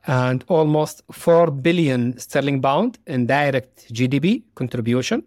and 0.07 0.43
almost 0.48 1.03
4 1.12 1.51
billion 1.51 2.17
sterling 2.17 2.62
bound 2.62 2.98
in 3.05 3.27
direct 3.27 3.93
GDP 3.93 4.43
contribution, 4.55 5.24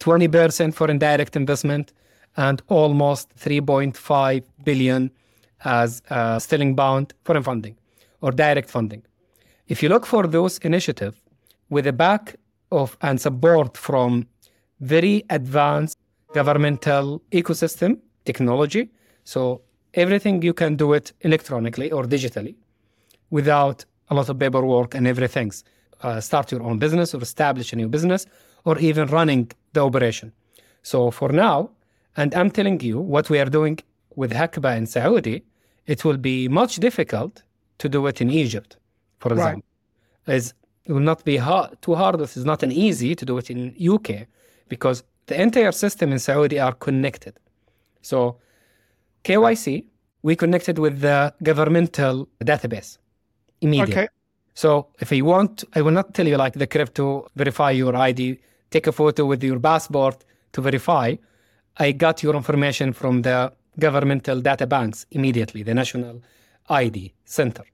20% 0.00 0.74
for 0.74 0.90
indirect 0.90 1.36
investment, 1.36 1.92
and 2.36 2.62
almost 2.68 3.34
3.5 3.36 4.44
billion 4.64 5.10
as 5.64 6.02
uh, 6.10 6.38
sterling 6.38 6.74
bound 6.74 7.14
foreign 7.24 7.42
funding 7.42 7.76
or 8.20 8.32
direct 8.32 8.68
funding. 8.70 9.02
If 9.68 9.82
you 9.82 9.88
look 9.88 10.04
for 10.04 10.26
those 10.26 10.58
initiatives 10.58 11.16
with 11.70 11.84
the 11.84 11.92
back 11.92 12.36
of 12.70 12.96
and 13.00 13.20
support 13.20 13.76
from 13.76 14.26
very 14.80 15.24
advanced 15.30 15.98
governmental 16.34 17.22
ecosystem 17.30 17.98
technology, 18.24 18.90
so 19.24 19.62
everything 19.94 20.42
you 20.42 20.54
can 20.54 20.76
do 20.76 20.92
it 20.92 21.12
electronically 21.20 21.90
or 21.90 22.04
digitally 22.04 22.54
without 23.30 23.84
a 24.10 24.14
lot 24.14 24.28
of 24.28 24.38
paperwork 24.38 24.94
and 24.94 25.06
everything. 25.06 25.52
Uh, 26.02 26.20
start 26.20 26.52
your 26.52 26.62
own 26.62 26.78
business 26.78 27.14
or 27.14 27.22
establish 27.22 27.72
a 27.72 27.76
new 27.76 27.88
business 27.88 28.26
or 28.64 28.78
even 28.78 29.08
running 29.08 29.50
the 29.72 29.82
operation. 29.82 30.32
So 30.82 31.10
for 31.10 31.30
now, 31.30 31.70
and 32.16 32.34
I'm 32.34 32.50
telling 32.50 32.80
you 32.80 32.98
what 33.00 33.30
we 33.30 33.38
are 33.38 33.46
doing 33.46 33.78
with 34.14 34.32
Hakbah 34.32 34.76
in 34.76 34.86
Saudi, 34.86 35.42
it 35.86 36.04
will 36.04 36.16
be 36.16 36.48
much 36.48 36.76
difficult 36.76 37.42
to 37.78 37.88
do 37.88 38.06
it 38.06 38.20
in 38.20 38.30
Egypt, 38.30 38.76
for 39.18 39.32
example. 39.32 39.64
Right. 40.26 40.36
It's, 40.36 40.54
it 40.84 40.92
will 40.92 41.00
not 41.00 41.24
be 41.24 41.36
hard, 41.38 41.80
too 41.82 41.94
hard. 41.94 42.20
It 42.20 42.36
is 42.36 42.44
not 42.44 42.62
an 42.62 42.72
easy 42.72 43.14
to 43.14 43.24
do 43.24 43.38
it 43.38 43.50
in 43.50 43.74
UK 43.80 44.26
because 44.68 45.02
the 45.26 45.40
entire 45.40 45.72
system 45.72 46.12
in 46.12 46.18
Saudi 46.18 46.60
are 46.60 46.72
connected. 46.72 47.38
So 48.02 48.36
KYC, 49.24 49.84
we 50.22 50.36
connected 50.36 50.78
with 50.78 51.00
the 51.00 51.34
governmental 51.42 52.28
database 52.42 52.98
immediately. 53.60 54.04
Okay. 54.04 54.08
So 54.54 54.88
if 55.00 55.10
you 55.10 55.24
want, 55.24 55.64
I 55.74 55.82
will 55.82 55.90
not 55.90 56.14
tell 56.14 56.28
you 56.28 56.36
like 56.36 56.52
the 56.52 56.66
crypto 56.66 57.26
verify 57.34 57.72
your 57.72 57.96
ID, 57.96 58.38
take 58.70 58.86
a 58.86 58.92
photo 58.92 59.26
with 59.26 59.42
your 59.42 59.58
passport 59.58 60.24
to 60.52 60.60
verify. 60.60 61.16
I 61.78 61.92
got 61.92 62.22
your 62.22 62.36
information 62.36 62.92
from 62.92 63.22
the 63.22 63.52
governmental 63.78 64.40
data 64.40 64.66
banks 64.66 65.06
immediately, 65.10 65.62
the 65.62 65.74
National 65.74 66.22
ID 66.68 67.12
Center. 67.24 67.64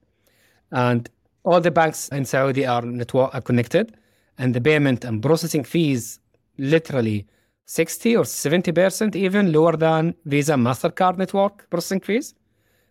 And 0.71 1.07
all 1.43 1.61
the 1.61 1.71
banks 1.71 2.09
in 2.09 2.25
Saudi 2.25 2.65
are 2.65 2.81
network 2.81 3.35
are 3.35 3.41
connected, 3.41 3.95
and 4.37 4.53
the 4.53 4.61
payment 4.61 5.03
and 5.03 5.21
processing 5.21 5.63
fees 5.63 6.19
literally 6.57 7.27
60 7.71 8.17
or 8.17 8.23
70% 8.25 9.15
even 9.15 9.53
lower 9.53 9.77
than 9.77 10.13
Visa 10.25 10.55
MasterCard 10.55 11.17
network 11.17 11.69
processing 11.69 12.01
fees, 12.01 12.33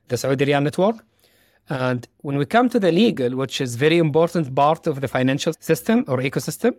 the 0.09 0.17
Saudi 0.17 0.47
Riyal 0.47 0.63
network. 0.63 0.97
And 1.69 2.09
when 2.23 2.39
we 2.39 2.47
come 2.47 2.71
to 2.71 2.81
the 2.81 2.91
legal, 2.91 3.37
which 3.37 3.61
is 3.61 3.77
very 3.77 3.99
important 3.99 4.55
part 4.55 4.87
of 4.87 5.03
the 5.03 5.07
financial 5.07 5.53
system 5.61 6.05
or 6.09 6.17
ecosystem, 6.19 6.73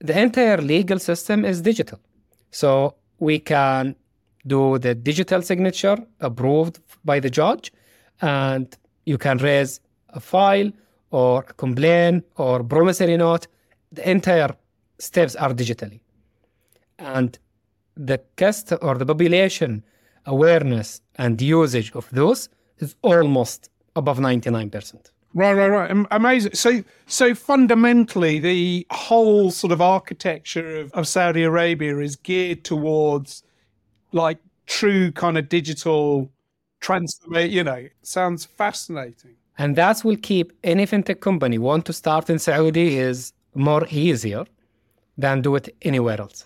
the 0.00 0.18
entire 0.18 0.56
legal 0.56 0.98
system 0.98 1.44
is 1.44 1.62
digital. 1.62 2.00
So 2.50 2.96
we 3.20 3.38
can 3.38 3.94
do 4.48 4.78
the 4.78 4.92
digital 4.96 5.42
signature 5.42 5.98
approved 6.18 6.80
by 7.04 7.20
the 7.20 7.30
judge, 7.30 7.72
and 8.20 8.76
you 9.06 9.16
can 9.16 9.38
raise 9.38 9.78
a 10.08 10.18
file 10.18 10.72
or 11.12 11.46
a 11.48 11.52
complaint 11.52 12.24
or 12.36 12.64
promissory 12.64 13.16
note. 13.16 13.46
The 13.92 14.10
entire 14.10 14.56
steps 14.98 15.36
are 15.36 15.54
digitally. 15.54 16.00
And 17.02 17.38
the 17.96 18.18
cust 18.36 18.72
or 18.80 18.96
the 18.96 19.06
population 19.06 19.84
awareness 20.26 21.00
and 21.16 21.40
usage 21.40 21.92
of 21.94 22.08
those 22.10 22.48
is 22.78 22.96
almost 23.02 23.68
above 23.96 24.18
99%. 24.18 25.10
Right, 25.34 25.54
right, 25.54 25.68
right. 25.68 26.06
Amazing. 26.10 26.54
So, 26.54 26.84
so 27.06 27.34
fundamentally, 27.34 28.38
the 28.38 28.86
whole 28.90 29.50
sort 29.50 29.72
of 29.72 29.80
architecture 29.80 30.80
of, 30.80 30.92
of 30.92 31.08
Saudi 31.08 31.42
Arabia 31.42 31.98
is 31.98 32.16
geared 32.16 32.64
towards 32.64 33.42
like 34.12 34.38
true 34.66 35.10
kind 35.12 35.38
of 35.38 35.48
digital 35.48 36.30
transformation. 36.80 37.50
You 37.50 37.64
know, 37.64 37.88
sounds 38.02 38.44
fascinating. 38.44 39.36
And 39.56 39.76
that 39.76 40.04
will 40.04 40.16
keep 40.16 40.52
any 40.64 40.86
fintech 40.86 41.20
company 41.20 41.58
want 41.58 41.86
to 41.86 41.92
start 41.92 42.28
in 42.28 42.38
Saudi 42.38 42.98
is 42.98 43.32
more 43.54 43.86
easier 43.90 44.44
than 45.16 45.40
do 45.42 45.56
it 45.56 45.74
anywhere 45.82 46.20
else. 46.20 46.44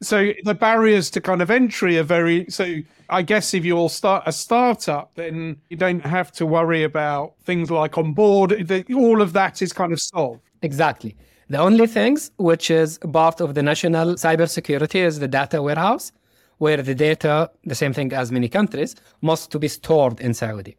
So 0.00 0.32
the 0.44 0.54
barriers 0.54 1.10
to 1.10 1.20
kind 1.20 1.42
of 1.42 1.50
entry 1.50 1.98
are 1.98 2.04
very 2.04 2.46
so 2.48 2.76
I 3.10 3.22
guess 3.22 3.54
if 3.54 3.64
you'll 3.64 3.88
start 3.88 4.24
a 4.26 4.32
startup, 4.32 5.14
then 5.14 5.56
you 5.70 5.76
don't 5.76 6.04
have 6.04 6.30
to 6.32 6.46
worry 6.46 6.84
about 6.84 7.34
things 7.42 7.70
like 7.70 7.96
on 7.96 8.12
board. 8.12 8.52
All 8.94 9.22
of 9.22 9.32
that 9.32 9.62
is 9.62 9.72
kind 9.72 9.92
of 9.92 10.00
solved. 10.00 10.42
Exactly. 10.62 11.16
The 11.48 11.58
only 11.58 11.86
things 11.86 12.30
which 12.36 12.70
is 12.70 12.98
part 12.98 13.40
of 13.40 13.54
the 13.54 13.62
national 13.62 14.14
cybersecurity 14.16 14.96
is 14.96 15.20
the 15.20 15.28
data 15.28 15.62
warehouse, 15.62 16.12
where 16.58 16.82
the 16.82 16.94
data, 16.94 17.50
the 17.64 17.74
same 17.74 17.94
thing 17.94 18.12
as 18.12 18.30
many 18.30 18.48
countries, 18.48 18.94
must 19.22 19.50
to 19.52 19.58
be 19.58 19.68
stored 19.68 20.20
in 20.20 20.34
Saudi. 20.34 20.76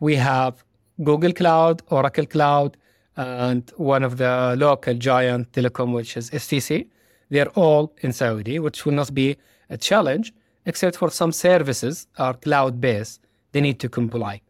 We 0.00 0.16
have 0.16 0.62
Google 1.02 1.32
Cloud, 1.32 1.82
Oracle 1.88 2.26
Cloud, 2.26 2.76
and 3.16 3.70
one 3.78 4.02
of 4.02 4.18
the 4.18 4.54
local 4.58 4.94
giant 4.94 5.52
telecom, 5.52 5.94
which 5.94 6.18
is 6.18 6.28
STC. 6.30 6.88
They're 7.30 7.48
all 7.50 7.94
in 8.02 8.12
Saudi, 8.12 8.58
which 8.58 8.84
will 8.84 8.92
not 8.92 9.14
be 9.14 9.36
a 9.70 9.76
challenge, 9.76 10.32
except 10.66 10.96
for 10.96 11.10
some 11.10 11.32
services 11.32 12.06
are 12.18 12.34
cloud 12.34 12.80
based. 12.80 13.20
They 13.52 13.60
need 13.60 13.80
to 13.80 13.88
comply. 13.88 14.42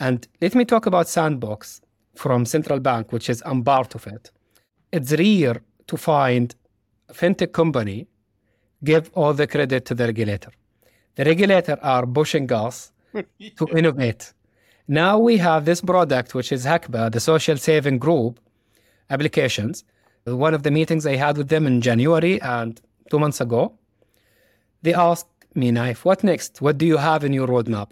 And 0.00 0.26
let 0.40 0.54
me 0.54 0.64
talk 0.64 0.86
about 0.86 1.08
Sandbox 1.08 1.80
from 2.14 2.44
Central 2.44 2.80
Bank, 2.80 3.12
which 3.12 3.30
is 3.30 3.42
I'm 3.46 3.62
part 3.62 3.94
of 3.94 4.06
it. 4.06 4.30
It's 4.90 5.12
rare 5.12 5.62
to 5.86 5.96
find 5.96 6.54
a 7.08 7.14
fintech 7.14 7.52
company 7.52 8.08
give 8.82 9.10
all 9.14 9.32
the 9.32 9.46
credit 9.46 9.84
to 9.86 9.94
the 9.94 10.06
regulator. 10.06 10.50
The 11.16 11.24
regulator 11.24 11.78
are 11.82 12.06
pushing 12.06 12.52
us 12.52 12.92
to 13.14 13.68
innovate. 13.76 14.32
Now 14.86 15.18
we 15.18 15.38
have 15.38 15.64
this 15.64 15.80
product, 15.80 16.34
which 16.34 16.52
is 16.52 16.66
Hakbah, 16.66 17.12
the 17.12 17.20
social 17.20 17.56
saving 17.56 17.98
group 17.98 18.40
applications. 19.08 19.84
One 20.24 20.54
of 20.54 20.62
the 20.62 20.70
meetings 20.70 21.06
I 21.06 21.16
had 21.16 21.36
with 21.36 21.48
them 21.48 21.66
in 21.66 21.80
January 21.80 22.40
and 22.40 22.80
two 23.10 23.18
months 23.18 23.40
ago, 23.40 23.72
they 24.82 24.94
asked 24.94 25.28
me, 25.54 25.70
Naif, 25.70 25.98
what 26.04 26.24
next? 26.24 26.62
What 26.62 26.78
do 26.78 26.86
you 26.86 26.96
have 26.96 27.24
in 27.24 27.32
your 27.32 27.46
roadmap? 27.46 27.90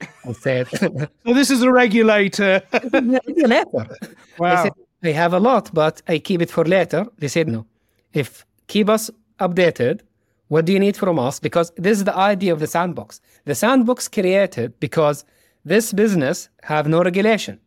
I 0.00 0.32
said, 0.32 0.68
Well, 1.24 1.34
this 1.34 1.50
is 1.50 1.62
a 1.62 1.72
regulator. 1.72 2.62
regulator. 2.92 3.86
Wow. 4.36 4.52
I 4.52 4.62
said, 4.64 4.72
I 5.04 5.12
have 5.12 5.32
a 5.32 5.38
lot, 5.38 5.70
but 5.72 6.02
I 6.08 6.18
keep 6.18 6.42
it 6.42 6.50
for 6.50 6.64
later. 6.64 7.06
They 7.18 7.28
said, 7.28 7.46
no. 7.46 7.66
If 8.12 8.44
keep 8.66 8.88
us 8.88 9.10
updated, 9.38 10.00
what 10.48 10.64
do 10.64 10.72
you 10.72 10.80
need 10.80 10.96
from 10.96 11.20
us? 11.20 11.38
Because 11.38 11.70
this 11.76 11.98
is 11.98 12.04
the 12.04 12.16
idea 12.16 12.52
of 12.52 12.58
the 12.58 12.66
sandbox. 12.66 13.20
The 13.44 13.54
sandbox 13.54 14.08
created 14.08 14.78
because 14.80 15.24
this 15.64 15.92
business 15.92 16.48
have 16.64 16.88
no 16.88 17.02
regulation. 17.02 17.60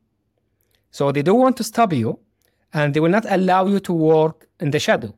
So 0.91 1.13
they 1.13 1.21
don't 1.21 1.39
want 1.39 1.55
to 1.57 1.63
stop 1.63 1.93
you 1.93 2.19
and 2.73 2.93
they 2.93 2.99
will 2.99 3.09
not 3.09 3.25
allow 3.29 3.65
you 3.65 3.79
to 3.81 3.93
work 3.93 4.47
in 4.59 4.71
the 4.71 4.79
shadow. 4.79 5.13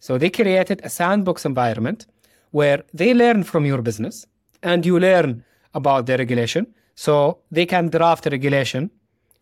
So 0.00 0.18
they 0.18 0.30
created 0.30 0.80
a 0.84 0.90
sandbox 0.90 1.44
environment 1.44 2.06
where 2.50 2.84
they 2.92 3.14
learn 3.14 3.42
from 3.42 3.64
your 3.64 3.82
business 3.82 4.26
and 4.62 4.84
you 4.84 4.98
learn 4.98 5.44
about 5.74 6.06
the 6.06 6.16
regulation. 6.18 6.66
So 6.94 7.38
they 7.50 7.66
can 7.66 7.88
draft 7.88 8.26
a 8.26 8.30
regulation 8.30 8.90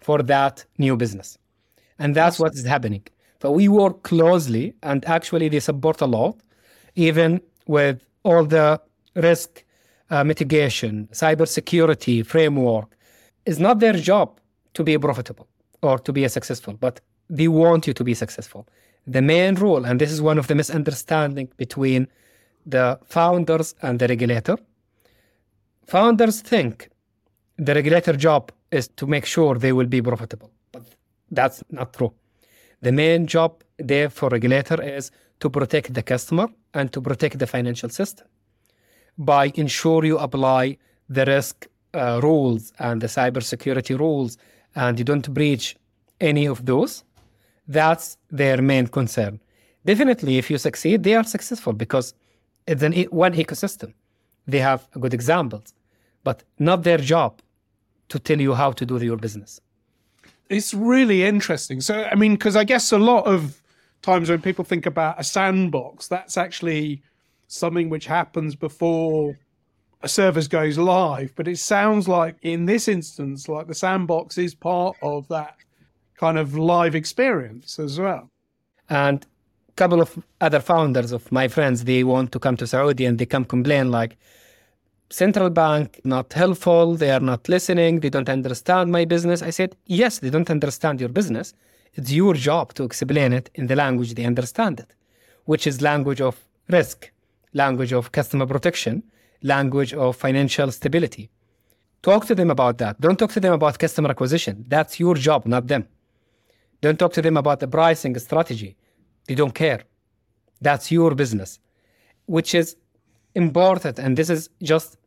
for 0.00 0.22
that 0.22 0.64
new 0.78 0.96
business. 0.96 1.38
And 1.98 2.14
that's 2.14 2.38
what 2.38 2.54
is 2.54 2.64
happening. 2.64 3.04
But 3.40 3.52
we 3.52 3.68
work 3.68 4.02
closely 4.02 4.74
and 4.82 5.04
actually 5.04 5.48
they 5.48 5.60
support 5.60 6.00
a 6.00 6.06
lot, 6.06 6.40
even 6.94 7.40
with 7.66 8.00
all 8.22 8.44
the 8.44 8.80
risk 9.16 9.64
uh, 10.10 10.24
mitigation, 10.24 11.08
cybersecurity 11.12 12.24
framework. 12.24 12.96
It's 13.46 13.58
not 13.58 13.80
their 13.80 13.94
job 13.94 14.40
to 14.74 14.84
be 14.84 14.96
profitable 14.96 15.48
or 15.82 15.98
to 15.98 16.12
be 16.12 16.26
successful, 16.28 16.74
but 16.74 17.00
they 17.28 17.48
want 17.48 17.86
you 17.86 17.94
to 17.94 18.04
be 18.04 18.14
successful. 18.14 18.66
The 19.06 19.22
main 19.22 19.54
rule, 19.56 19.84
and 19.84 20.00
this 20.00 20.12
is 20.12 20.20
one 20.22 20.38
of 20.38 20.46
the 20.46 20.54
misunderstanding 20.54 21.48
between 21.56 22.08
the 22.66 22.98
founders 23.04 23.74
and 23.82 23.98
the 23.98 24.06
regulator. 24.08 24.56
Founders 25.86 26.40
think 26.40 26.88
the 27.58 27.74
regulator 27.74 28.12
job 28.12 28.52
is 28.70 28.88
to 28.88 29.06
make 29.06 29.26
sure 29.26 29.56
they 29.56 29.72
will 29.72 29.86
be 29.86 30.00
profitable, 30.00 30.50
but 30.70 30.82
that's 31.30 31.62
not 31.70 31.92
true. 31.92 32.12
The 32.80 32.92
main 32.92 33.26
job 33.26 33.62
there 33.78 34.08
for 34.10 34.28
regulator 34.28 34.80
is 34.82 35.10
to 35.40 35.50
protect 35.50 35.94
the 35.94 36.02
customer 36.02 36.48
and 36.74 36.92
to 36.92 37.00
protect 37.00 37.38
the 37.38 37.46
financial 37.46 37.88
system 37.88 38.26
by 39.18 39.52
ensure 39.54 40.04
you 40.04 40.18
apply 40.18 40.78
the 41.08 41.24
risk 41.24 41.66
uh, 41.94 42.20
rules 42.22 42.72
and 42.78 43.00
the 43.00 43.06
cybersecurity 43.06 43.98
rules 43.98 44.38
and 44.74 44.98
you 44.98 45.04
don't 45.04 45.32
breach 45.34 45.76
any 46.20 46.46
of 46.46 46.64
those. 46.64 47.04
That's 47.68 48.16
their 48.30 48.60
main 48.60 48.86
concern. 48.86 49.40
Definitely, 49.84 50.38
if 50.38 50.50
you 50.50 50.58
succeed, 50.58 51.02
they 51.02 51.14
are 51.14 51.24
successful 51.24 51.72
because 51.72 52.14
it's 52.66 52.82
an 52.82 52.92
one 53.10 53.34
ecosystem. 53.34 53.94
They 54.46 54.58
have 54.58 54.88
good 55.00 55.14
examples, 55.14 55.74
but 56.24 56.44
not 56.58 56.82
their 56.82 56.98
job 56.98 57.40
to 58.08 58.18
tell 58.18 58.40
you 58.40 58.54
how 58.54 58.72
to 58.72 58.86
do 58.86 58.98
your 58.98 59.16
business. 59.16 59.60
It's 60.48 60.74
really 60.74 61.24
interesting. 61.24 61.80
So, 61.80 62.04
I 62.04 62.14
mean, 62.14 62.34
because 62.34 62.56
I 62.56 62.64
guess 62.64 62.92
a 62.92 62.98
lot 62.98 63.26
of 63.26 63.62
times 64.02 64.28
when 64.28 64.42
people 64.42 64.64
think 64.64 64.86
about 64.86 65.18
a 65.18 65.24
sandbox, 65.24 66.08
that's 66.08 66.36
actually 66.36 67.02
something 67.46 67.88
which 67.88 68.06
happens 68.06 68.54
before 68.54 69.38
a 70.02 70.08
service 70.08 70.48
goes 70.48 70.76
live. 70.78 71.32
But 71.36 71.48
it 71.48 71.58
sounds 71.58 72.08
like 72.08 72.36
in 72.42 72.66
this 72.66 72.88
instance, 72.88 73.48
like 73.48 73.66
the 73.66 73.74
sandbox 73.74 74.36
is 74.36 74.54
part 74.54 74.96
of 75.00 75.28
that 75.28 75.56
kind 76.24 76.38
of 76.38 76.48
live 76.56 76.94
experience 77.02 77.70
as 77.86 77.92
well. 78.04 78.24
And 78.88 79.18
a 79.72 79.76
couple 79.80 80.00
of 80.06 80.10
other 80.46 80.60
founders 80.60 81.10
of 81.18 81.22
my 81.38 81.46
friends, 81.48 81.76
they 81.90 82.02
want 82.04 82.28
to 82.34 82.38
come 82.44 82.56
to 82.58 82.66
Saudi 82.74 83.04
and 83.08 83.14
they 83.18 83.28
come 83.34 83.44
complain 83.56 83.90
like, 83.98 84.12
central 85.24 85.50
bank 85.50 85.86
not 86.14 86.28
helpful 86.42 86.84
they 87.02 87.10
are 87.16 87.24
not 87.32 87.42
listening 87.54 87.92
they 88.00 88.12
don't 88.16 88.30
understand 88.38 88.86
my 88.98 89.04
business. 89.14 89.38
I 89.42 89.52
said 89.58 89.70
yes 90.00 90.12
they 90.22 90.30
don't 90.34 90.50
understand 90.56 90.96
your 91.02 91.12
business. 91.20 91.46
It's 91.98 92.10
your 92.20 92.34
job 92.48 92.66
to 92.76 92.82
explain 92.90 93.30
it 93.38 93.46
in 93.60 93.64
the 93.70 93.76
language 93.84 94.10
they 94.14 94.26
understand 94.32 94.74
it 94.84 94.90
which 95.50 95.64
is 95.70 95.74
language 95.90 96.22
of 96.28 96.34
risk 96.78 96.98
language 97.62 97.92
of 97.98 98.02
customer 98.18 98.46
protection 98.54 98.94
language 99.54 99.92
of 100.04 100.10
financial 100.26 100.68
stability. 100.78 101.24
Talk 102.08 102.22
to 102.30 102.34
them 102.40 102.50
about 102.56 102.74
that. 102.82 102.94
Don't 103.04 103.18
talk 103.22 103.32
to 103.36 103.42
them 103.44 103.54
about 103.60 103.78
customer 103.84 104.10
acquisition. 104.14 104.54
That's 104.74 104.92
your 105.02 105.14
job 105.26 105.40
not 105.54 105.66
them 105.72 105.84
don't 106.82 106.98
talk 106.98 107.12
to 107.12 107.22
them 107.22 107.36
about 107.36 107.60
the 107.60 107.68
pricing 107.68 108.18
strategy 108.18 108.76
they 109.26 109.34
don't 109.34 109.54
care 109.54 109.82
that's 110.60 110.92
your 110.92 111.14
business 111.14 111.58
which 112.26 112.54
is 112.54 112.76
important 113.34 113.98
and 113.98 114.16
this 114.16 114.30
is 114.30 114.50
just 114.62 114.98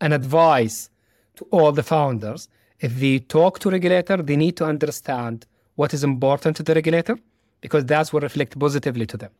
an 0.00 0.12
advice 0.12 0.90
to 1.36 1.46
all 1.50 1.72
the 1.72 1.82
founders. 1.82 2.48
If 2.80 2.98
they 2.98 3.18
talk 3.18 3.58
to 3.60 3.70
regulator, 3.70 4.16
they 4.18 4.36
need 4.36 4.56
to 4.58 4.64
understand 4.64 5.46
what 5.76 5.94
is 5.94 6.04
important 6.04 6.56
to 6.56 6.62
the 6.62 6.74
regulator 6.74 7.18
because 7.60 7.84
that's 7.84 8.12
what 8.12 8.22
reflect 8.22 8.58
positively 8.58 9.06
to 9.06 9.16
them. 9.16 9.30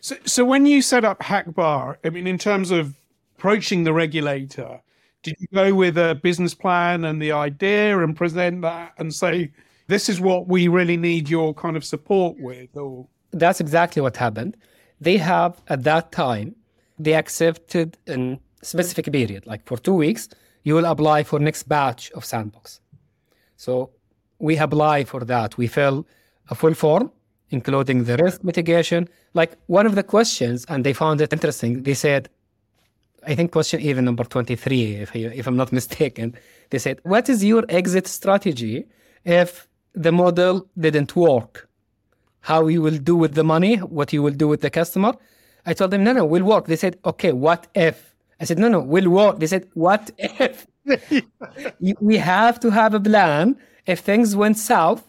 So, 0.00 0.16
so 0.24 0.44
when 0.44 0.66
you 0.66 0.82
set 0.82 1.04
up 1.04 1.20
Hakbah, 1.20 1.96
I 2.04 2.10
mean, 2.10 2.26
in 2.26 2.38
terms 2.38 2.70
of 2.70 2.94
approaching 3.36 3.84
the 3.84 3.92
regulator, 3.92 4.80
did 5.22 5.36
you 5.40 5.46
go 5.52 5.74
with 5.74 5.98
a 5.98 6.20
business 6.22 6.54
plan 6.54 7.04
and 7.04 7.20
the 7.20 7.32
idea 7.32 7.98
and 7.98 8.14
present 8.16 8.62
that 8.62 8.92
and 8.98 9.12
say, 9.12 9.50
this 9.88 10.08
is 10.08 10.20
what 10.20 10.46
we 10.46 10.68
really 10.68 10.96
need 10.96 11.28
your 11.28 11.52
kind 11.54 11.76
of 11.76 11.84
support 11.84 12.36
with? 12.38 12.76
Or 12.76 13.08
That's 13.32 13.60
exactly 13.60 14.00
what 14.00 14.16
happened. 14.16 14.56
They 15.00 15.16
have, 15.16 15.60
at 15.68 15.82
that 15.84 16.12
time, 16.12 16.54
they 16.98 17.14
accepted 17.14 17.96
a 18.08 18.38
specific 18.62 19.10
period, 19.12 19.46
like 19.46 19.66
for 19.66 19.78
two 19.78 19.94
weeks, 19.94 20.28
you 20.64 20.74
will 20.74 20.84
apply 20.84 21.22
for 21.22 21.38
next 21.38 21.68
batch 21.68 22.10
of 22.12 22.24
sandbox. 22.24 22.80
So 23.56 23.90
we 24.38 24.58
apply 24.58 25.04
for 25.04 25.24
that. 25.24 25.56
We 25.56 25.66
fill 25.66 26.06
a 26.50 26.54
full 26.54 26.74
form, 26.74 27.10
including 27.50 28.04
the 28.04 28.16
risk 28.16 28.44
mitigation. 28.44 29.08
Like 29.34 29.56
one 29.66 29.86
of 29.86 29.94
the 29.94 30.02
questions, 30.02 30.66
and 30.68 30.84
they 30.84 30.92
found 30.92 31.20
it 31.20 31.32
interesting. 31.32 31.84
They 31.84 31.94
said, 31.94 32.28
I 33.26 33.34
think 33.34 33.52
question 33.52 33.80
even 33.80 34.04
number 34.04 34.24
23, 34.24 34.96
if, 34.96 35.14
I, 35.14 35.18
if 35.18 35.46
I'm 35.46 35.56
not 35.56 35.72
mistaken, 35.80 36.34
they 36.70 36.78
said, 36.78 37.00
what 37.04 37.28
is 37.28 37.44
your 37.44 37.64
exit 37.68 38.06
strategy 38.06 38.86
if 39.24 39.67
the 39.94 40.12
model 40.12 40.68
didn't 40.78 41.16
work? 41.16 41.68
How 42.40 42.66
you 42.66 42.82
will 42.82 42.98
do 42.98 43.16
with 43.16 43.34
the 43.34 43.44
money, 43.44 43.76
what 43.76 44.12
you 44.12 44.22
will 44.22 44.32
do 44.32 44.48
with 44.48 44.60
the 44.60 44.70
customer? 44.70 45.14
I 45.66 45.74
told 45.74 45.90
them, 45.90 46.04
no, 46.04 46.12
no, 46.12 46.24
we'll 46.24 46.44
work. 46.44 46.66
They 46.66 46.76
said, 46.76 46.98
okay, 47.04 47.32
what 47.32 47.66
if? 47.74 48.14
I 48.40 48.44
said, 48.44 48.58
no, 48.58 48.68
no, 48.68 48.80
we'll 48.80 49.10
work. 49.10 49.38
They 49.38 49.46
said, 49.46 49.68
what 49.74 50.10
if? 50.18 50.66
We 52.00 52.16
have 52.16 52.58
to 52.60 52.70
have 52.70 52.94
a 52.94 53.00
plan. 53.00 53.56
If 53.86 54.00
things 54.00 54.34
went 54.34 54.56
south, 54.56 55.02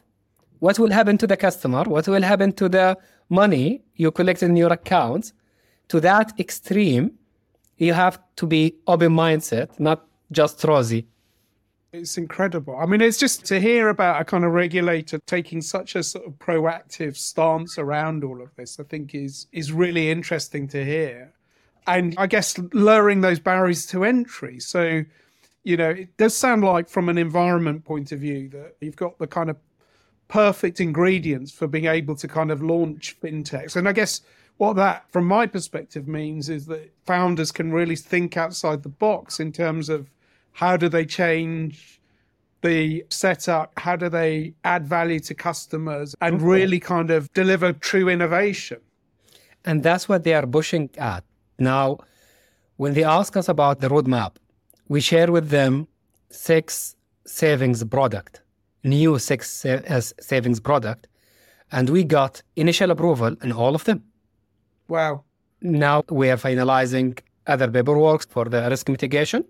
what 0.60 0.78
will 0.80 0.92
happen 0.92 1.18
to 1.20 1.28
the 1.28 1.38
customer? 1.38 1.84
What 1.84 2.08
will 2.08 2.22
happen 2.22 2.52
to 2.54 2.68
the 2.68 2.98
money 3.30 3.82
you 3.96 4.12
collect 4.12 4.44
in 4.44 4.56
your 4.56 4.74
accounts? 4.74 5.34
To 5.89 6.00
that 6.02 6.38
extreme, 6.39 7.12
you 7.78 7.94
have 7.94 8.20
to 8.36 8.46
be 8.46 8.76
open 8.88 9.13
mindset, 9.13 9.80
not 9.80 10.06
just 10.32 10.63
rosy. 10.63 11.08
It's 11.91 12.17
incredible. 12.17 12.78
I 12.78 12.86
mean, 12.86 13.02
it's 13.02 13.17
just 13.17 13.45
to 13.45 13.60
hear 13.60 13.89
about 13.89 14.21
a 14.21 14.25
kind 14.25 14.45
of 14.45 14.52
regulator 14.52 15.19
taking 15.25 15.62
such 15.62 15.95
a 15.95 16.04
sort 16.04 16.25
of 16.25 16.34
proactive 16.34 17.17
stance 17.17 17.78
around 17.78 18.23
all 18.23 18.41
of 18.41 18.56
this, 18.56 18.80
I 18.80 18.84
think 18.84 19.15
is 19.15 19.47
is 19.52 19.71
really 19.71 20.12
interesting 20.12 20.67
to 20.69 20.86
hear. 20.86 21.34
And 21.88 22.13
I 22.17 22.28
guess 22.28 22.60
lowering 22.73 23.21
those 23.21 23.39
barriers 23.39 23.86
to 23.88 24.04
entry. 24.04 24.60
So, 24.60 25.04
you 25.63 25.78
know, 25.78 25.89
it 25.89 26.15
does 26.17 26.38
sound 26.38 26.63
like 26.63 26.88
from 26.88 27.10
an 27.10 27.17
environment 27.17 27.86
point 27.86 28.12
of 28.12 28.19
view 28.19 28.49
that 28.49 28.75
you've 28.80 28.95
got 28.95 29.17
the 29.17 29.25
kind 29.25 29.49
of 29.49 29.58
perfect 30.28 30.80
ingredients 30.80 31.52
for 31.52 31.65
being 31.65 31.86
able 31.86 32.15
to 32.17 32.28
kind 32.28 32.52
of 32.52 32.62
launch 32.62 33.19
fintechs. 33.19 33.75
And 33.75 33.89
I 33.89 33.93
guess 33.93 34.21
what 34.58 34.75
that, 34.75 35.10
from 35.10 35.25
my 35.25 35.47
perspective, 35.47 36.08
means 36.08 36.49
is 36.49 36.67
that 36.67 36.93
founders 37.08 37.52
can 37.52 37.71
really 37.71 37.95
think 37.95 38.38
outside 38.38 38.84
the 38.84 38.89
box 38.89 39.39
in 39.39 39.52
terms 39.52 39.89
of 39.89 40.12
how 40.60 40.76
do 40.76 40.89
they 40.89 41.06
change 41.06 42.02
the 42.63 43.06
setup? 43.10 43.72
How 43.78 43.95
do 43.95 44.08
they 44.10 44.54
add 44.65 44.86
value 44.86 45.22
to 45.22 45.34
customers 45.34 46.08
and 46.19 46.41
really 46.41 46.82
kind 46.82 47.12
of 47.12 47.32
deliver 47.32 47.72
true 47.72 48.10
innovation? 48.10 48.80
And 49.63 49.84
that's 49.84 50.10
what 50.10 50.26
they 50.26 50.34
are 50.34 50.45
pushing 50.45 50.89
at. 50.98 51.24
Now, 51.60 52.00
when 52.76 52.93
they 52.93 53.06
ask 53.06 53.38
us 53.38 53.48
about 53.48 53.80
the 53.80 53.88
roadmap, 53.88 54.34
we 54.89 55.00
share 55.00 55.32
with 55.32 55.48
them 55.48 55.88
six 56.30 56.98
savings 57.26 57.82
product, 57.86 58.41
new 58.84 59.17
six 59.17 59.65
uh, 59.65 60.02
savings 60.32 60.60
product, 60.60 61.08
and 61.72 61.89
we 61.89 62.04
got 62.04 62.41
initial 62.58 62.91
approval 62.91 63.34
in 63.41 63.54
all 63.54 63.76
of 63.76 63.86
them. 63.86 64.04
Wow. 64.89 65.24
Now 65.62 66.04
we 66.10 66.30
are 66.30 66.38
finalizing 66.50 67.17
other 67.48 67.69
paperwork 67.72 68.28
for 68.28 68.45
the 68.54 68.69
risk 68.69 68.89
mitigation 68.89 69.45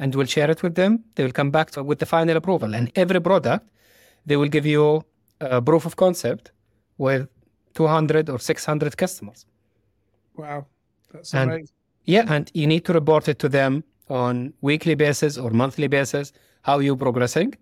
and 0.00 0.14
we'll 0.14 0.26
share 0.26 0.50
it 0.50 0.62
with 0.64 0.74
them. 0.74 1.04
They 1.14 1.22
will 1.22 1.36
come 1.40 1.50
back 1.50 1.70
to, 1.72 1.84
with 1.84 1.98
the 1.98 2.06
final 2.06 2.36
approval. 2.36 2.74
And 2.74 2.90
every 2.96 3.20
product, 3.20 3.68
they 4.26 4.36
will 4.36 4.48
give 4.48 4.66
you 4.66 5.04
a 5.40 5.62
proof 5.62 5.84
of 5.86 5.94
concept 5.96 6.50
with 6.98 7.28
200 7.74 8.28
or 8.30 8.38
600 8.38 8.96
customers. 8.96 9.46
Wow. 10.36 10.66
That's 11.12 11.34
and, 11.34 11.50
amazing. 11.50 11.74
Yeah. 12.04 12.24
And 12.28 12.50
you 12.54 12.66
need 12.66 12.84
to 12.86 12.92
report 12.94 13.28
it 13.28 13.38
to 13.40 13.48
them 13.48 13.84
on 14.08 14.54
weekly 14.62 14.94
basis 14.94 15.36
or 15.36 15.50
monthly 15.50 15.86
basis, 15.86 16.32
how 16.62 16.78
you 16.78 16.96
progressing. 16.96 17.54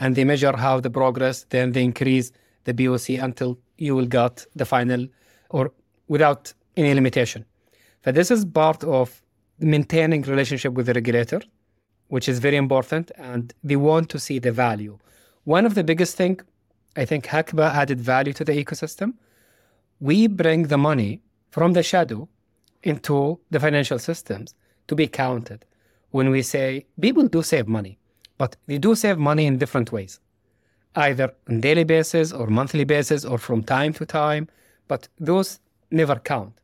And 0.00 0.16
they 0.16 0.24
measure 0.24 0.56
how 0.56 0.80
the 0.80 0.90
progress, 0.90 1.46
then 1.48 1.72
they 1.72 1.84
increase 1.84 2.32
the 2.64 2.74
POC 2.74 3.22
until 3.22 3.58
you 3.78 3.94
will 3.94 4.06
get 4.06 4.44
the 4.56 4.64
final 4.64 5.06
or 5.50 5.70
without 6.08 6.52
any 6.76 6.92
limitation. 6.92 7.44
But 8.02 8.14
this 8.16 8.30
is 8.30 8.44
part 8.44 8.82
of 8.84 9.22
maintaining 9.60 10.22
relationship 10.22 10.72
with 10.74 10.86
the 10.86 10.94
regulator, 10.94 11.40
which 12.08 12.28
is 12.28 12.38
very 12.38 12.56
important, 12.56 13.10
and 13.16 13.54
they 13.62 13.76
want 13.76 14.08
to 14.10 14.18
see 14.18 14.38
the 14.38 14.52
value. 14.52 14.98
One 15.44 15.64
of 15.64 15.74
the 15.74 15.84
biggest 15.84 16.16
thing, 16.16 16.40
I 16.96 17.04
think 17.04 17.26
Hakbah 17.26 17.72
added 17.74 18.00
value 18.00 18.32
to 18.34 18.44
the 18.44 18.52
ecosystem. 18.52 19.14
We 20.00 20.26
bring 20.26 20.64
the 20.64 20.78
money 20.78 21.22
from 21.50 21.72
the 21.72 21.82
shadow 21.82 22.28
into 22.82 23.38
the 23.50 23.60
financial 23.60 23.98
systems 23.98 24.54
to 24.88 24.94
be 24.94 25.06
counted. 25.06 25.64
When 26.10 26.30
we 26.30 26.42
say 26.42 26.86
people 27.00 27.28
do 27.28 27.42
save 27.42 27.68
money, 27.68 27.98
but 28.38 28.56
they 28.66 28.78
do 28.78 28.94
save 28.94 29.18
money 29.18 29.46
in 29.46 29.58
different 29.58 29.92
ways, 29.92 30.20
either 30.94 31.34
on 31.48 31.60
daily 31.60 31.84
basis 31.84 32.32
or 32.32 32.46
monthly 32.46 32.84
basis 32.84 33.24
or 33.24 33.38
from 33.38 33.62
time 33.62 33.92
to 33.94 34.06
time, 34.06 34.48
but 34.86 35.08
those 35.18 35.60
never 35.90 36.16
count. 36.16 36.54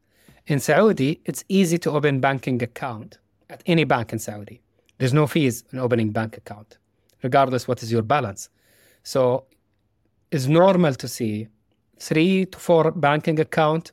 In 0.47 0.61
Saudi, 0.61 1.21
it's 1.25 1.45
easy 1.49 1.79
to 1.79 1.91
open 1.91 2.21
banking 2.21 2.63
account 2.63 3.19
at 3.51 3.63
any 3.67 3.85
bank 3.85 4.13
in 4.13 4.19
Saudi. 4.19 4.61
There's 4.99 5.13
no 5.13 5.27
fees 5.27 5.65
in 5.73 5.79
opening 5.79 6.11
bank 6.11 6.37
account, 6.37 6.79
regardless 7.23 7.67
what 7.67 7.83
is 7.83 7.91
your 7.91 8.03
balance. 8.03 8.49
So 9.03 9.45
it's 10.31 10.47
normal 10.47 10.95
to 10.95 11.09
see 11.09 11.49
three 11.99 12.47
to 12.47 12.59
four 12.59 12.91
banking 12.91 13.41
account 13.41 13.93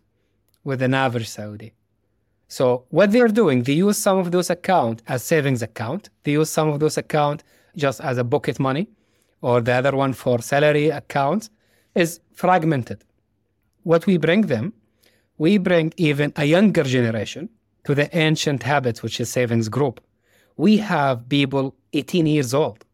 with 0.63 0.81
an 0.81 0.93
average 0.93 1.29
Saudi. 1.29 1.73
So 2.47 2.85
what 2.89 3.11
they're 3.11 3.27
doing, 3.27 3.63
they 3.63 3.73
use 3.73 3.97
some 3.97 4.17
of 4.17 4.31
those 4.31 4.49
account 4.49 5.01
as 5.07 5.23
savings 5.23 5.61
account. 5.61 6.09
They 6.23 6.33
use 6.33 6.49
some 6.49 6.67
of 6.69 6.79
those 6.79 6.97
account 6.97 7.43
just 7.75 8.01
as 8.01 8.17
a 8.17 8.23
bucket 8.23 8.59
money, 8.59 8.89
or 9.41 9.61
the 9.61 9.73
other 9.73 9.95
one 9.95 10.13
for 10.13 10.39
salary 10.41 10.89
account 10.89 11.49
is 11.95 12.19
fragmented. 12.33 13.03
What 13.83 14.05
we 14.05 14.17
bring 14.17 14.41
them, 14.41 14.73
we 15.37 15.57
bring 15.57 15.93
even 15.97 16.33
a 16.35 16.45
younger 16.45 16.83
generation 16.83 17.49
to 17.85 17.95
the 17.95 18.15
ancient 18.15 18.63
habits, 18.63 19.01
which 19.01 19.19
is 19.19 19.31
savings 19.31 19.69
group. 19.69 20.01
We 20.57 20.77
have 20.77 21.27
people 21.29 21.75
18 21.93 22.25
years 22.25 22.53
old, 22.53 22.85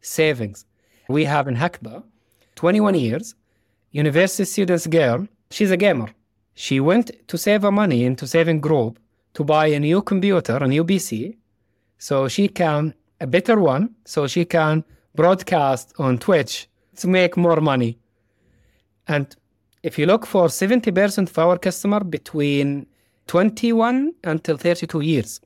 savings. 0.00 0.64
We 1.08 1.24
have 1.24 1.48
in 1.48 1.56
Hakbah, 1.56 2.02
21 2.56 2.94
years, 2.94 3.34
university 3.90 4.44
students 4.44 4.86
girl, 4.86 5.28
she's 5.50 5.70
a 5.70 5.76
gamer. 5.76 6.08
She 6.54 6.80
went 6.80 7.10
to 7.28 7.38
save 7.38 7.62
her 7.62 7.72
money 7.72 8.04
into 8.04 8.26
saving 8.26 8.60
group 8.60 8.98
to 9.34 9.44
buy 9.44 9.66
a 9.66 9.80
new 9.80 10.02
computer, 10.02 10.56
a 10.56 10.68
new 10.68 10.84
PC, 10.84 11.36
so 11.98 12.28
she 12.28 12.48
can, 12.48 12.94
a 13.20 13.26
better 13.26 13.58
one, 13.58 13.94
so 14.04 14.26
she 14.26 14.44
can 14.44 14.84
broadcast 15.14 15.92
on 15.98 16.18
Twitch 16.18 16.68
to 16.96 17.08
make 17.08 17.36
more 17.36 17.60
money. 17.60 17.98
And 19.08 19.34
if 19.82 19.98
you 19.98 20.06
look 20.06 20.26
for 20.26 20.46
70% 20.46 21.28
of 21.28 21.38
our 21.38 21.58
customer 21.58 22.02
between 22.02 22.86
21 23.26 24.14
until 24.24 24.56
32 24.56 25.00
years, 25.00 25.40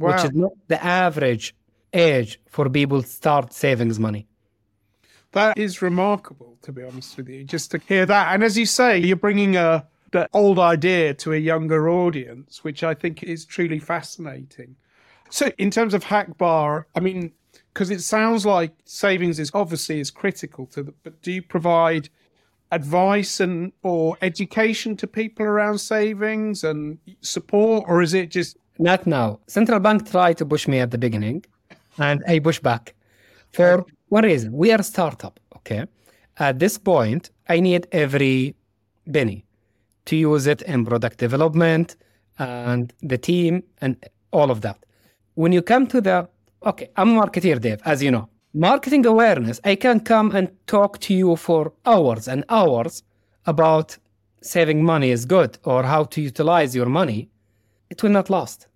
wow. 0.00 0.12
which 0.12 0.24
is 0.24 0.32
not 0.32 0.52
the 0.68 0.82
average 0.84 1.54
age 1.92 2.40
for 2.48 2.68
people 2.68 3.02
to 3.02 3.08
start 3.08 3.52
savings 3.52 3.98
money. 3.98 4.26
That 5.32 5.58
is 5.58 5.80
remarkable, 5.80 6.58
to 6.62 6.72
be 6.72 6.82
honest 6.82 7.16
with 7.16 7.28
you, 7.28 7.44
just 7.44 7.70
to 7.70 7.78
hear 7.78 8.04
that. 8.06 8.34
And 8.34 8.42
as 8.42 8.58
you 8.58 8.66
say, 8.66 8.98
you're 8.98 9.16
bringing 9.16 9.56
a 9.56 9.86
the 10.12 10.28
old 10.32 10.58
idea 10.58 11.14
to 11.14 11.32
a 11.32 11.36
younger 11.36 11.88
audience, 11.88 12.64
which 12.64 12.82
I 12.82 12.94
think 12.94 13.22
is 13.22 13.44
truly 13.44 13.78
fascinating. 13.78 14.76
So, 15.30 15.52
in 15.58 15.70
terms 15.70 15.94
of 15.94 16.04
Hakbah, 16.04 16.84
I 16.96 17.00
mean, 17.00 17.32
because 17.72 17.90
it 17.90 18.00
sounds 18.00 18.44
like 18.44 18.72
savings 18.84 19.38
is 19.38 19.50
obviously 19.54 20.00
is 20.00 20.10
critical 20.10 20.66
to 20.66 20.82
the, 20.82 20.94
but 21.04 21.22
do 21.22 21.30
you 21.30 21.42
provide 21.42 22.08
advice 22.72 23.40
and 23.40 23.72
or 23.82 24.16
education 24.22 24.96
to 24.96 25.06
people 25.06 25.46
around 25.46 25.78
savings 25.78 26.64
and 26.64 26.98
support, 27.20 27.84
or 27.86 28.02
is 28.02 28.14
it 28.14 28.30
just 28.30 28.56
not 28.80 29.06
now? 29.06 29.40
Central 29.46 29.80
bank 29.80 30.10
tried 30.10 30.38
to 30.38 30.46
push 30.46 30.66
me 30.66 30.80
at 30.80 30.90
the 30.90 30.98
beginning, 30.98 31.44
and 31.98 32.22
I 32.26 32.38
push 32.40 32.60
back 32.60 32.94
for 33.52 33.84
one 34.08 34.24
reason: 34.24 34.52
we 34.52 34.72
are 34.72 34.80
a 34.80 34.84
startup. 34.84 35.38
Okay, 35.56 35.86
at 36.38 36.58
this 36.58 36.78
point, 36.78 37.30
I 37.48 37.60
need 37.60 37.86
every 37.92 38.54
penny 39.12 39.44
to 40.06 40.16
use 40.16 40.46
it 40.46 40.62
in 40.62 40.84
product 40.84 41.18
development 41.18 41.96
and 42.38 42.92
the 43.02 43.18
team 43.18 43.62
and 43.80 43.96
all 44.32 44.50
of 44.50 44.60
that. 44.62 44.78
When 45.34 45.52
you 45.52 45.62
come 45.62 45.86
to 45.88 46.00
the, 46.00 46.28
okay, 46.64 46.88
I'm 46.96 47.16
a 47.16 47.20
marketer, 47.20 47.60
Dave, 47.60 47.80
as 47.84 48.02
you 48.02 48.10
know. 48.10 48.28
Marketing 48.52 49.06
awareness, 49.06 49.60
I 49.64 49.76
can 49.76 50.00
come 50.00 50.34
and 50.34 50.50
talk 50.66 50.98
to 51.00 51.14
you 51.14 51.36
for 51.36 51.72
hours 51.86 52.26
and 52.26 52.44
hours 52.48 53.02
about 53.46 53.96
saving 54.42 54.82
money 54.82 55.10
is 55.10 55.24
good 55.24 55.58
or 55.64 55.82
how 55.82 56.04
to 56.04 56.20
utilize 56.20 56.74
your 56.74 56.86
money. 56.86 57.28
It 57.90 58.02
will 58.02 58.10
not 58.10 58.30
last. 58.30 58.66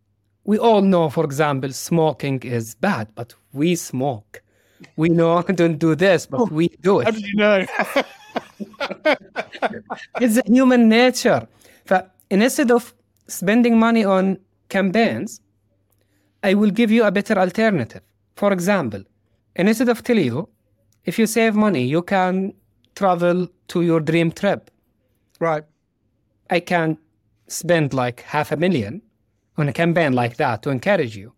We 0.45 0.59
all 0.59 0.83
know, 0.83 1.09
for 1.09 1.25
example, 1.25 1.73
smoking 1.73 2.41
is 2.43 2.75
bad, 2.75 3.09
but 3.15 3.35
we 3.53 3.77
smoke. 3.77 4.43
We 4.97 5.09
know 5.09 5.39
I 5.39 5.53
don't 5.53 5.79
do 5.79 5.95
this, 5.95 6.27
but 6.27 6.41
oh, 6.41 6.49
we 6.51 6.69
do 6.69 7.01
it. 7.01 7.05
How 7.05 7.11
do 7.13 7.21
you 7.21 7.35
know? 7.37 7.67
it's 10.21 10.41
human 10.47 10.89
nature. 10.89 11.47
instead 12.31 12.71
of 12.71 12.95
spending 13.27 13.79
money 13.79 14.05
on 14.05 14.39
campaigns, 14.69 15.41
I 16.43 16.55
will 16.55 16.71
give 16.71 16.91
you 16.91 17.05
a 17.05 17.11
better 17.11 17.39
alternative. 17.39 18.03
For 18.37 18.53
example, 18.53 19.03
instead 19.57 19.89
of 19.89 20.03
telling 20.03 20.27
you, 20.27 20.49
if 21.05 21.19
you 21.19 21.27
save 21.27 21.55
money, 21.55 21.85
you 21.85 22.03
can 22.03 22.53
travel 22.95 23.49
to 23.69 23.83
your 23.83 24.01
dream 24.01 24.31
trip. 24.33 24.71
Right. 25.41 25.65
I 26.51 26.61
can 26.61 26.99
spend 27.49 27.95
like 27.95 28.21
half 28.23 28.53
a 28.53 28.57
million 28.57 29.03
on 29.57 29.69
a 29.69 29.73
campaign 29.73 30.13
like 30.13 30.37
that 30.37 30.63
to 30.63 30.71
encourage 30.71 31.17
you. 31.17 31.33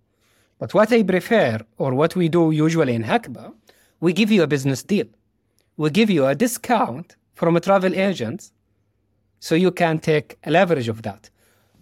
But 0.58 0.72
what 0.74 0.92
I 0.92 1.02
prefer, 1.02 1.58
or 1.76 1.94
what 1.94 2.16
we 2.16 2.28
do 2.28 2.50
usually 2.50 2.94
in 2.94 3.04
Hakbah, 3.04 3.52
we 4.00 4.12
give 4.12 4.30
you 4.30 4.42
a 4.42 4.46
business 4.46 4.82
deal 4.82 5.06
we 5.76 5.90
give 5.90 6.10
you 6.10 6.26
a 6.26 6.34
discount 6.34 7.16
from 7.34 7.56
a 7.56 7.60
travel 7.60 7.94
agent 7.94 8.50
so 9.40 9.54
you 9.54 9.70
can 9.70 9.98
take 9.98 10.38
leverage 10.46 10.88
of 10.88 11.02
that. 11.02 11.30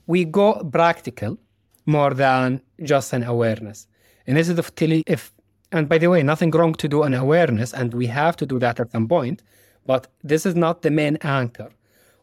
We 0.07 0.25
go 0.25 0.55
practical 0.65 1.39
more 1.87 2.13
than 2.13 2.61
just 2.83 3.13
an 3.13 3.23
awareness. 3.23 3.87
And 4.27 4.37
instead 4.37 4.59
of 4.59 4.75
telling 4.75 5.05
if 5.07 5.33
and 5.73 5.89
by 5.89 5.99
the 5.99 6.09
way, 6.09 6.23
nothing 6.23 6.53
wrong 6.53 6.75
to 6.75 6.87
do 6.87 7.03
an 7.03 7.15
awareness, 7.15 7.73
and 7.73 7.93
we 7.95 8.07
have 8.07 8.37
to 8.37 8.47
do 8.47 8.61
that 8.61 8.79
at 8.79 8.93
some 8.93 9.09
point, 9.09 9.43
but 9.85 10.07
this 10.23 10.47
is 10.47 10.55
not 10.55 10.83
the 10.83 10.91
main 10.91 11.17
anchor. 11.23 11.69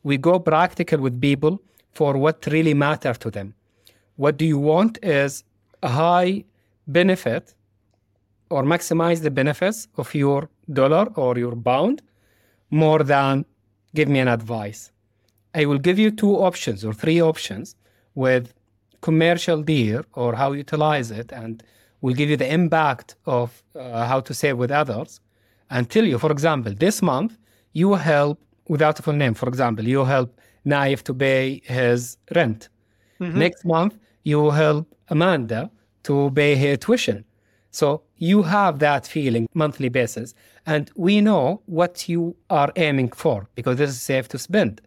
We 0.03 0.15
go 0.15 0.39
practical 0.39 0.99
with 0.99 1.19
people 1.19 1.61
for 1.91 2.17
what 2.17 2.45
really 2.45 2.73
matter 2.73 3.13
to 3.13 3.29
them. 3.29 3.53
What 4.23 4.37
do 4.37 4.45
you 4.45 4.59
want 4.59 4.99
is 5.01 5.43
a 5.81 5.89
high 5.89 6.43
benefit 6.85 7.55
or 8.51 8.61
maximize 8.61 9.19
the 9.23 9.31
benefits 9.31 9.87
of 9.97 10.13
your 10.13 10.47
dollar 10.71 11.05
or 11.15 11.39
your 11.39 11.55
pound 11.55 12.03
more 12.69 13.01
than 13.13 13.45
give 13.95 14.07
me 14.07 14.19
an 14.19 14.27
advice. 14.27 14.91
I 15.55 15.65
will 15.65 15.79
give 15.79 15.97
you 15.97 16.11
two 16.11 16.35
options 16.49 16.85
or 16.85 16.93
three 16.93 17.19
options 17.19 17.75
with 18.13 18.53
commercial 19.01 19.63
deal 19.63 20.03
or 20.13 20.35
how 20.35 20.51
utilize 20.51 21.09
it 21.09 21.33
and 21.33 21.63
we'll 22.01 22.19
give 22.21 22.29
you 22.29 22.37
the 22.37 22.53
impact 22.53 23.15
of 23.25 23.63
uh, 23.73 24.05
how 24.05 24.19
to 24.19 24.35
save 24.35 24.55
with 24.59 24.69
others 24.69 25.19
and 25.71 25.89
tell 25.89 26.05
you, 26.05 26.19
for 26.19 26.31
example, 26.31 26.73
this 26.77 27.01
month 27.01 27.39
you 27.73 27.95
help 27.95 28.39
without 28.67 28.99
a 28.99 29.01
full 29.01 29.19
name, 29.23 29.33
for 29.33 29.49
example, 29.49 29.83
you 29.87 30.05
help 30.05 30.39
Naif 30.63 31.01
to 31.07 31.13
pay 31.15 31.59
his 31.65 32.17
rent. 32.35 32.69
Mm-hmm. 33.19 33.39
Next 33.39 33.65
month, 33.65 33.97
you 34.23 34.49
help 34.51 34.87
Amanda 35.09 35.69
to 36.03 36.31
pay 36.31 36.55
her 36.55 36.75
tuition. 36.77 37.25
So 37.71 38.03
you 38.17 38.43
have 38.43 38.79
that 38.79 39.07
feeling 39.07 39.47
monthly 39.53 39.89
basis. 39.89 40.33
And 40.65 40.91
we 40.95 41.21
know 41.21 41.61
what 41.65 42.09
you 42.09 42.35
are 42.49 42.71
aiming 42.75 43.11
for 43.11 43.47
because 43.55 43.77
this 43.77 43.89
is 43.89 44.01
safe 44.01 44.27
to 44.29 44.37
spend. 44.37 44.81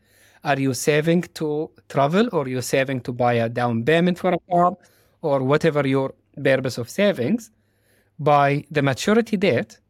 Are 0.44 0.58
you 0.58 0.74
saving 0.74 1.22
to 1.34 1.70
travel 1.88 2.28
or 2.32 2.46
you 2.48 2.60
saving 2.60 3.00
to 3.02 3.12
buy 3.12 3.34
a 3.34 3.48
down 3.48 3.84
payment 3.84 4.18
for 4.18 4.32
a 4.32 4.38
car 4.50 4.76
or 5.22 5.42
whatever 5.42 5.86
your 5.86 6.14
purpose 6.42 6.76
of 6.76 6.90
savings? 6.90 7.50
By 8.18 8.64
the 8.70 8.82
maturity 8.82 9.36
date, 9.36 9.80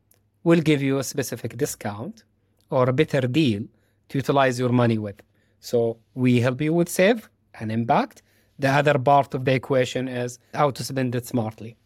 will 0.44 0.60
give 0.60 0.82
you 0.82 0.98
a 0.98 1.04
specific 1.04 1.56
discount 1.56 2.24
or 2.70 2.88
a 2.88 2.92
better 2.92 3.22
deal 3.22 3.62
to 4.10 4.18
utilize 4.18 4.58
your 4.58 4.68
money 4.68 4.98
with. 4.98 5.20
So 5.60 5.96
we 6.14 6.40
help 6.40 6.60
you 6.60 6.72
with 6.74 6.88
save 6.88 7.28
and 7.58 7.72
impact. 7.72 8.22
The 8.58 8.68
other 8.68 8.98
part 8.98 9.34
of 9.34 9.44
the 9.44 9.54
equation 9.54 10.08
is 10.08 10.38
how 10.54 10.70
to 10.70 10.84
spend 10.84 11.14
it 11.14 11.26
smartly. 11.26 11.76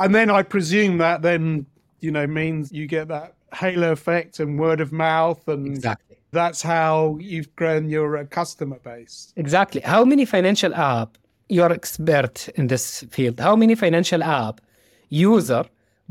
And 0.00 0.14
then 0.14 0.30
I 0.30 0.42
presume 0.42 0.98
that 0.98 1.22
then, 1.22 1.66
you 2.00 2.10
know, 2.10 2.26
means 2.26 2.72
you 2.72 2.86
get 2.86 3.08
that 3.08 3.34
halo 3.54 3.92
effect 3.92 4.40
and 4.40 4.58
word 4.58 4.80
of 4.80 4.92
mouth 4.92 5.46
and 5.48 5.66
Exactly. 5.66 6.16
that's 6.30 6.62
how 6.62 7.18
you've 7.20 7.54
grown 7.56 7.88
your 7.88 8.16
uh, 8.18 8.24
customer 8.26 8.78
base. 8.78 9.32
Exactly. 9.36 9.80
How 9.80 10.04
many 10.04 10.24
financial 10.24 10.74
app 10.74 11.18
you're 11.48 11.72
expert 11.72 12.48
in 12.56 12.66
this 12.68 13.04
field? 13.10 13.40
How 13.40 13.56
many 13.56 13.74
financial 13.74 14.22
app 14.22 14.60
user 15.08 15.64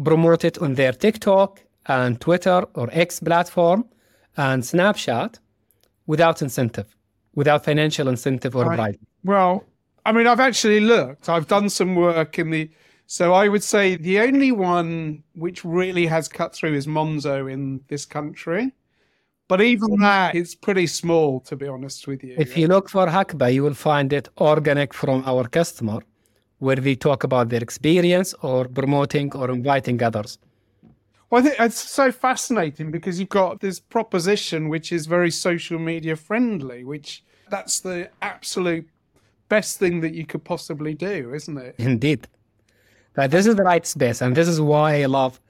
promote 0.04 0.44
it 0.44 0.58
on 0.60 0.74
their 0.76 0.92
TikTok 0.92 1.62
and 1.86 2.20
Twitter 2.20 2.66
or 2.74 2.90
X 2.92 3.20
platform 3.20 3.86
and 4.36 4.64
Snapchat 4.64 5.40
without 6.08 6.42
incentive, 6.42 6.96
without 7.38 7.64
financial 7.64 8.08
incentive 8.10 8.54
or 8.56 8.66
Right. 8.66 8.76
bribe? 8.76 9.00
Well, 9.24 9.64
I 10.06 10.12
mean, 10.12 10.28
I've 10.28 10.46
actually 10.50 10.82
looked. 10.94 11.30
I've 11.30 11.48
done 11.48 11.70
some 11.70 11.96
work 11.96 12.40
in 12.40 12.50
the. 12.50 12.70
So 13.06 13.26
I 13.34 13.48
would 13.48 13.64
say 13.64 13.96
the 13.96 14.20
only 14.28 14.52
one 14.52 15.24
which 15.36 15.64
really 15.64 16.08
has 16.08 16.28
cut 16.28 16.54
through 16.56 16.74
is 16.74 16.88
Monzo 16.88 17.38
in 17.56 17.62
this 17.88 18.06
country. 18.06 18.74
But 19.48 19.62
even 19.62 19.90
mm. 19.92 20.02
that, 20.02 20.36
it's 20.36 20.56
pretty 20.56 20.88
small, 20.88 21.40
to 21.42 21.56
be 21.56 21.68
honest 21.68 22.08
with 22.08 22.22
you. 22.24 22.36
If 22.38 22.58
you 22.58 22.68
look 22.68 22.90
for 22.90 23.06
Hakbah, 23.08 23.54
you 23.54 23.64
will 23.64 23.80
find 23.92 24.12
it 24.12 24.28
organic 24.40 24.94
from 24.94 25.24
our 25.26 25.48
customer, 25.48 26.00
where 26.60 26.82
we 26.88 26.96
talk 26.98 27.24
about 27.24 27.48
their 27.50 27.62
experience 27.62 28.34
or 28.42 28.68
promoting 28.68 29.34
or 29.36 29.50
inviting 29.52 30.04
others. 30.04 30.38
Well, 31.30 31.42
I 31.42 31.44
think 31.44 31.60
it's 31.60 31.90
so 31.90 32.12
fascinating 32.12 32.90
because 32.90 33.20
you've 33.20 33.30
got 33.30 33.60
this 33.60 33.80
proposition 33.80 34.70
which 34.70 34.92
is 34.94 35.08
very 35.08 35.30
social 35.30 35.78
media 35.78 36.16
friendly, 36.16 36.86
which 36.86 37.24
that's 37.50 37.82
the 37.82 38.10
absolute 38.22 38.88
best 39.50 39.78
thing 39.78 40.00
that 40.02 40.14
you 40.14 40.26
could 40.26 40.44
possibly 40.44 40.94
do, 40.94 41.34
isn't 41.34 41.58
it? 41.58 41.76
Indeed. 41.78 42.28
But 43.14 43.32
this 43.32 43.46
is 43.46 43.56
the 43.56 43.64
right 43.64 43.86
space. 43.86 44.22
And 44.22 44.36
this 44.36 44.48
is 44.48 44.62
why 44.62 45.02
I 45.02 45.06
love 45.06 45.42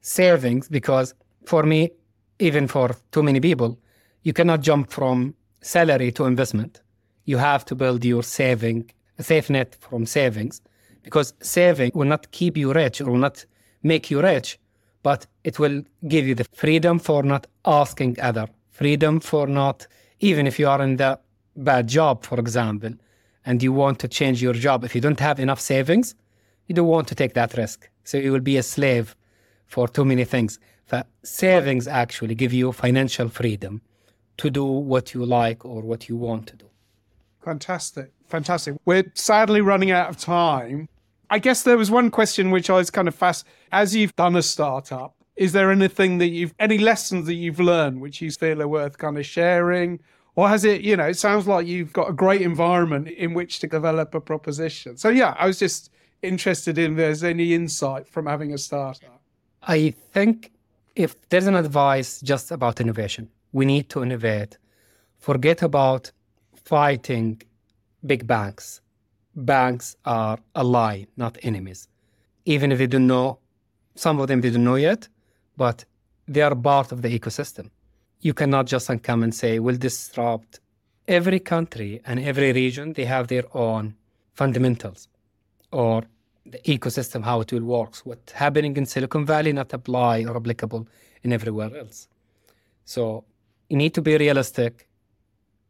savings 0.00 0.68
because 0.68 1.14
for 1.46 1.62
me, 1.62 1.92
even 2.38 2.68
for 2.68 2.94
too 3.12 3.22
many 3.22 3.40
people, 3.40 3.78
you 4.24 4.32
cannot 4.32 4.60
jump 4.60 4.90
from 4.90 5.34
salary 5.62 6.12
to 6.12 6.24
investment. 6.24 6.82
You 7.24 7.38
have 7.38 7.64
to 7.66 7.74
build 7.74 8.04
your 8.04 8.22
saving, 8.22 8.90
a 9.18 9.22
safe 9.22 9.48
net 9.48 9.76
from 9.80 10.04
savings 10.04 10.60
because 11.02 11.32
saving 11.40 11.92
will 11.94 12.06
not 12.08 12.30
keep 12.32 12.56
you 12.56 12.72
rich 12.72 13.00
or 13.00 13.10
will 13.10 13.18
not 13.18 13.44
make 13.82 14.10
you 14.10 14.20
rich, 14.20 14.58
but 15.04 15.26
it 15.44 15.58
will 15.58 15.82
give 16.08 16.26
you 16.26 16.34
the 16.34 16.46
freedom 16.54 16.98
for 16.98 17.22
not 17.22 17.46
asking 17.66 18.18
other, 18.20 18.48
freedom 18.70 19.20
for 19.20 19.46
not, 19.46 19.86
even 20.18 20.46
if 20.46 20.58
you 20.58 20.66
are 20.66 20.82
in 20.82 20.96
the 20.96 21.20
bad 21.56 21.86
job, 21.86 22.24
for 22.24 22.40
example, 22.40 22.90
and 23.46 23.62
you 23.62 23.72
want 23.72 23.98
to 24.00 24.08
change 24.08 24.42
your 24.42 24.54
job, 24.54 24.82
if 24.82 24.94
you 24.94 25.02
don't 25.02 25.20
have 25.20 25.38
enough 25.38 25.60
savings, 25.60 26.14
you 26.66 26.74
don't 26.74 26.88
want 26.88 27.06
to 27.08 27.14
take 27.14 27.34
that 27.34 27.54
risk. 27.56 27.88
So 28.04 28.16
you 28.16 28.32
will 28.32 28.40
be 28.40 28.56
a 28.56 28.62
slave 28.62 29.14
for 29.66 29.86
too 29.86 30.06
many 30.06 30.24
things. 30.24 30.58
But 30.88 31.06
savings 31.22 31.86
actually 31.86 32.34
give 32.34 32.54
you 32.54 32.72
financial 32.72 33.28
freedom 33.28 33.82
to 34.38 34.48
do 34.48 34.64
what 34.64 35.12
you 35.12 35.26
like 35.26 35.66
or 35.66 35.82
what 35.82 36.08
you 36.08 36.16
want 36.16 36.46
to 36.48 36.56
do. 36.56 36.66
Fantastic. 37.44 38.10
Fantastic. 38.28 38.76
We're 38.86 39.12
sadly 39.14 39.60
running 39.60 39.90
out 39.90 40.08
of 40.08 40.16
time. 40.16 40.88
I 41.30 41.38
guess 41.38 41.62
there 41.62 41.76
was 41.76 41.90
one 41.90 42.10
question 42.10 42.50
which 42.50 42.70
I 42.70 42.74
was 42.74 42.90
kind 42.90 43.08
of 43.08 43.14
fast. 43.14 43.46
As 43.72 43.94
you've 43.94 44.14
done 44.16 44.36
a 44.36 44.42
startup, 44.42 45.14
is 45.36 45.52
there 45.52 45.70
anything 45.70 46.18
that 46.18 46.28
you've, 46.28 46.54
any 46.58 46.78
lessons 46.78 47.26
that 47.26 47.34
you've 47.34 47.60
learned 47.60 48.00
which 48.00 48.20
you 48.20 48.30
feel 48.30 48.62
are 48.62 48.68
worth 48.68 48.98
kind 48.98 49.18
of 49.18 49.26
sharing? 49.26 50.00
Or 50.36 50.48
has 50.48 50.64
it, 50.64 50.82
you 50.82 50.96
know, 50.96 51.06
it 51.06 51.16
sounds 51.16 51.46
like 51.46 51.66
you've 51.66 51.92
got 51.92 52.08
a 52.08 52.12
great 52.12 52.42
environment 52.42 53.08
in 53.08 53.34
which 53.34 53.60
to 53.60 53.66
develop 53.66 54.14
a 54.14 54.20
proposition. 54.20 54.96
So, 54.96 55.08
yeah, 55.08 55.34
I 55.38 55.46
was 55.46 55.58
just 55.58 55.90
interested 56.22 56.78
in 56.78 56.96
there's 56.96 57.22
any 57.22 57.54
insight 57.54 58.08
from 58.08 58.26
having 58.26 58.52
a 58.52 58.58
startup. 58.58 59.20
I 59.62 59.94
think 60.12 60.52
if 60.96 61.28
there's 61.28 61.46
an 61.46 61.54
advice 61.54 62.20
just 62.20 62.50
about 62.50 62.80
innovation, 62.80 63.30
we 63.52 63.64
need 63.64 63.88
to 63.90 64.02
innovate. 64.02 64.58
Forget 65.18 65.62
about 65.62 66.12
fighting 66.54 67.40
big 68.04 68.26
banks. 68.26 68.80
Banks 69.36 69.96
are 70.04 70.38
ally, 70.54 71.04
not 71.16 71.38
enemies. 71.42 71.88
Even 72.44 72.72
if 72.72 72.78
they 72.78 72.86
don't 72.86 73.06
know, 73.06 73.38
some 73.94 74.20
of 74.20 74.28
them 74.28 74.40
they 74.40 74.50
don't 74.50 74.64
know 74.64 74.76
yet, 74.76 75.08
but 75.56 75.84
they 76.28 76.42
are 76.42 76.54
part 76.54 76.92
of 76.92 77.02
the 77.02 77.18
ecosystem. 77.18 77.70
You 78.20 78.34
cannot 78.34 78.66
just 78.66 78.90
come 79.02 79.22
and 79.22 79.34
say, 79.34 79.58
we'll 79.58 79.76
disrupt 79.76 80.60
every 81.08 81.40
country 81.40 82.00
and 82.06 82.20
every 82.20 82.52
region, 82.52 82.92
they 82.94 83.04
have 83.04 83.28
their 83.28 83.44
own 83.56 83.94
fundamentals 84.32 85.08
or 85.70 86.04
the 86.46 86.58
ecosystem, 86.58 87.22
how 87.22 87.40
it 87.40 87.52
will 87.52 87.64
work. 87.64 87.96
What's 88.04 88.32
happening 88.32 88.76
in 88.76 88.86
Silicon 88.86 89.24
Valley 89.26 89.52
not 89.52 89.72
apply 89.72 90.24
or 90.24 90.36
applicable 90.36 90.86
in 91.22 91.32
everywhere 91.32 91.76
else. 91.76 92.08
So 92.84 93.24
you 93.68 93.76
need 93.76 93.94
to 93.94 94.02
be 94.02 94.16
realistic, 94.16 94.88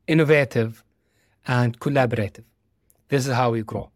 innovative, 0.07 0.85
and 1.47 1.79
collaborative. 1.79 2.45
This 3.09 3.27
is 3.27 3.35
how 3.35 3.51
we 3.53 3.63
grow. 3.63 3.91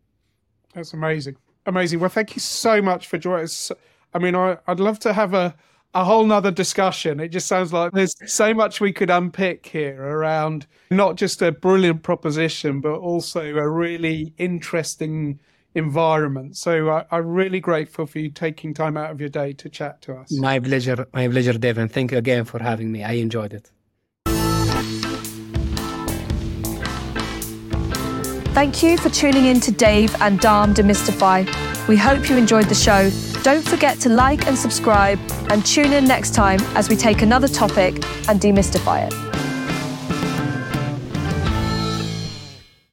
That's 0.75 0.93
amazing. 0.93 1.37
Amazing. 1.67 2.01
Well, 2.01 2.09
thank 2.09 2.35
you 2.35 2.41
so 2.41 2.81
much 2.81 3.07
for 3.07 3.19
joining 3.19 3.45
us. 3.45 3.73
I 4.15 4.19
mean, 4.19 4.35
I, 4.35 4.59
I'd 4.67 4.81
love 4.81 4.99
to 5.01 5.13
have 5.13 5.35
a, 5.35 5.55
a 5.95 6.05
whole 6.05 6.25
nother 6.25 6.51
discussion. 6.51 7.21
It 7.21 7.29
just 7.29 7.47
sounds 7.47 7.73
like 7.73 7.93
there's 7.93 8.15
so 8.27 8.55
much 8.55 8.81
we 8.81 8.93
could 8.93 9.11
unpick 9.11 9.67
here 9.67 10.01
around 10.01 10.67
not 10.91 11.17
just 11.17 11.43
a 11.43 11.53
brilliant 11.53 12.03
proposition, 12.03 12.81
but 12.81 12.95
also 12.95 13.57
a 13.57 13.69
really 13.69 14.33
interesting 14.39 15.41
environment. 15.75 16.57
So 16.57 16.91
I, 16.91 17.05
I'm 17.11 17.27
really 17.27 17.61
grateful 17.61 18.07
for 18.07 18.19
you 18.19 18.31
taking 18.31 18.73
time 18.75 18.97
out 18.97 19.11
of 19.11 19.21
your 19.21 19.29
day 19.29 19.53
to 19.55 19.69
chat 19.69 20.01
to 20.03 20.15
us. 20.15 20.33
My 20.33 20.59
pleasure, 20.61 21.07
my 21.13 21.29
pleasure, 21.29 21.59
and 21.63 21.93
thank 21.93 22.13
you 22.13 22.19
again 22.19 22.45
for 22.45 22.63
having 22.63 22.91
me. 22.93 23.05
I 23.05 23.13
enjoyed 23.13 23.53
it. 23.53 23.71
Thank 28.59 28.83
you 28.83 28.99
for 28.99 29.09
tuning 29.09 29.45
in 29.45 29.61
to 29.61 29.71
Dave 29.71 30.21
and 30.21 30.41
Dom 30.41 30.75
Demystify. 30.75 31.47
We 31.87 31.97
hope 31.97 32.29
you 32.29 32.37
enjoyed 32.37 32.65
the 32.65 32.75
show. 32.75 33.09
Don't 33.45 33.65
forget 33.65 34.01
to 34.01 34.09
like 34.09 34.49
and 34.49 34.59
subscribe 34.59 35.21
and 35.51 35.65
tune 35.65 35.93
in 35.93 36.07
next 36.07 36.35
time 36.35 36.59
as 36.75 36.89
we 36.89 36.97
take 36.97 37.23
another 37.23 37.47
topic 37.47 37.95
and 38.29 38.41
demystify 38.41 39.07
it. 39.07 39.28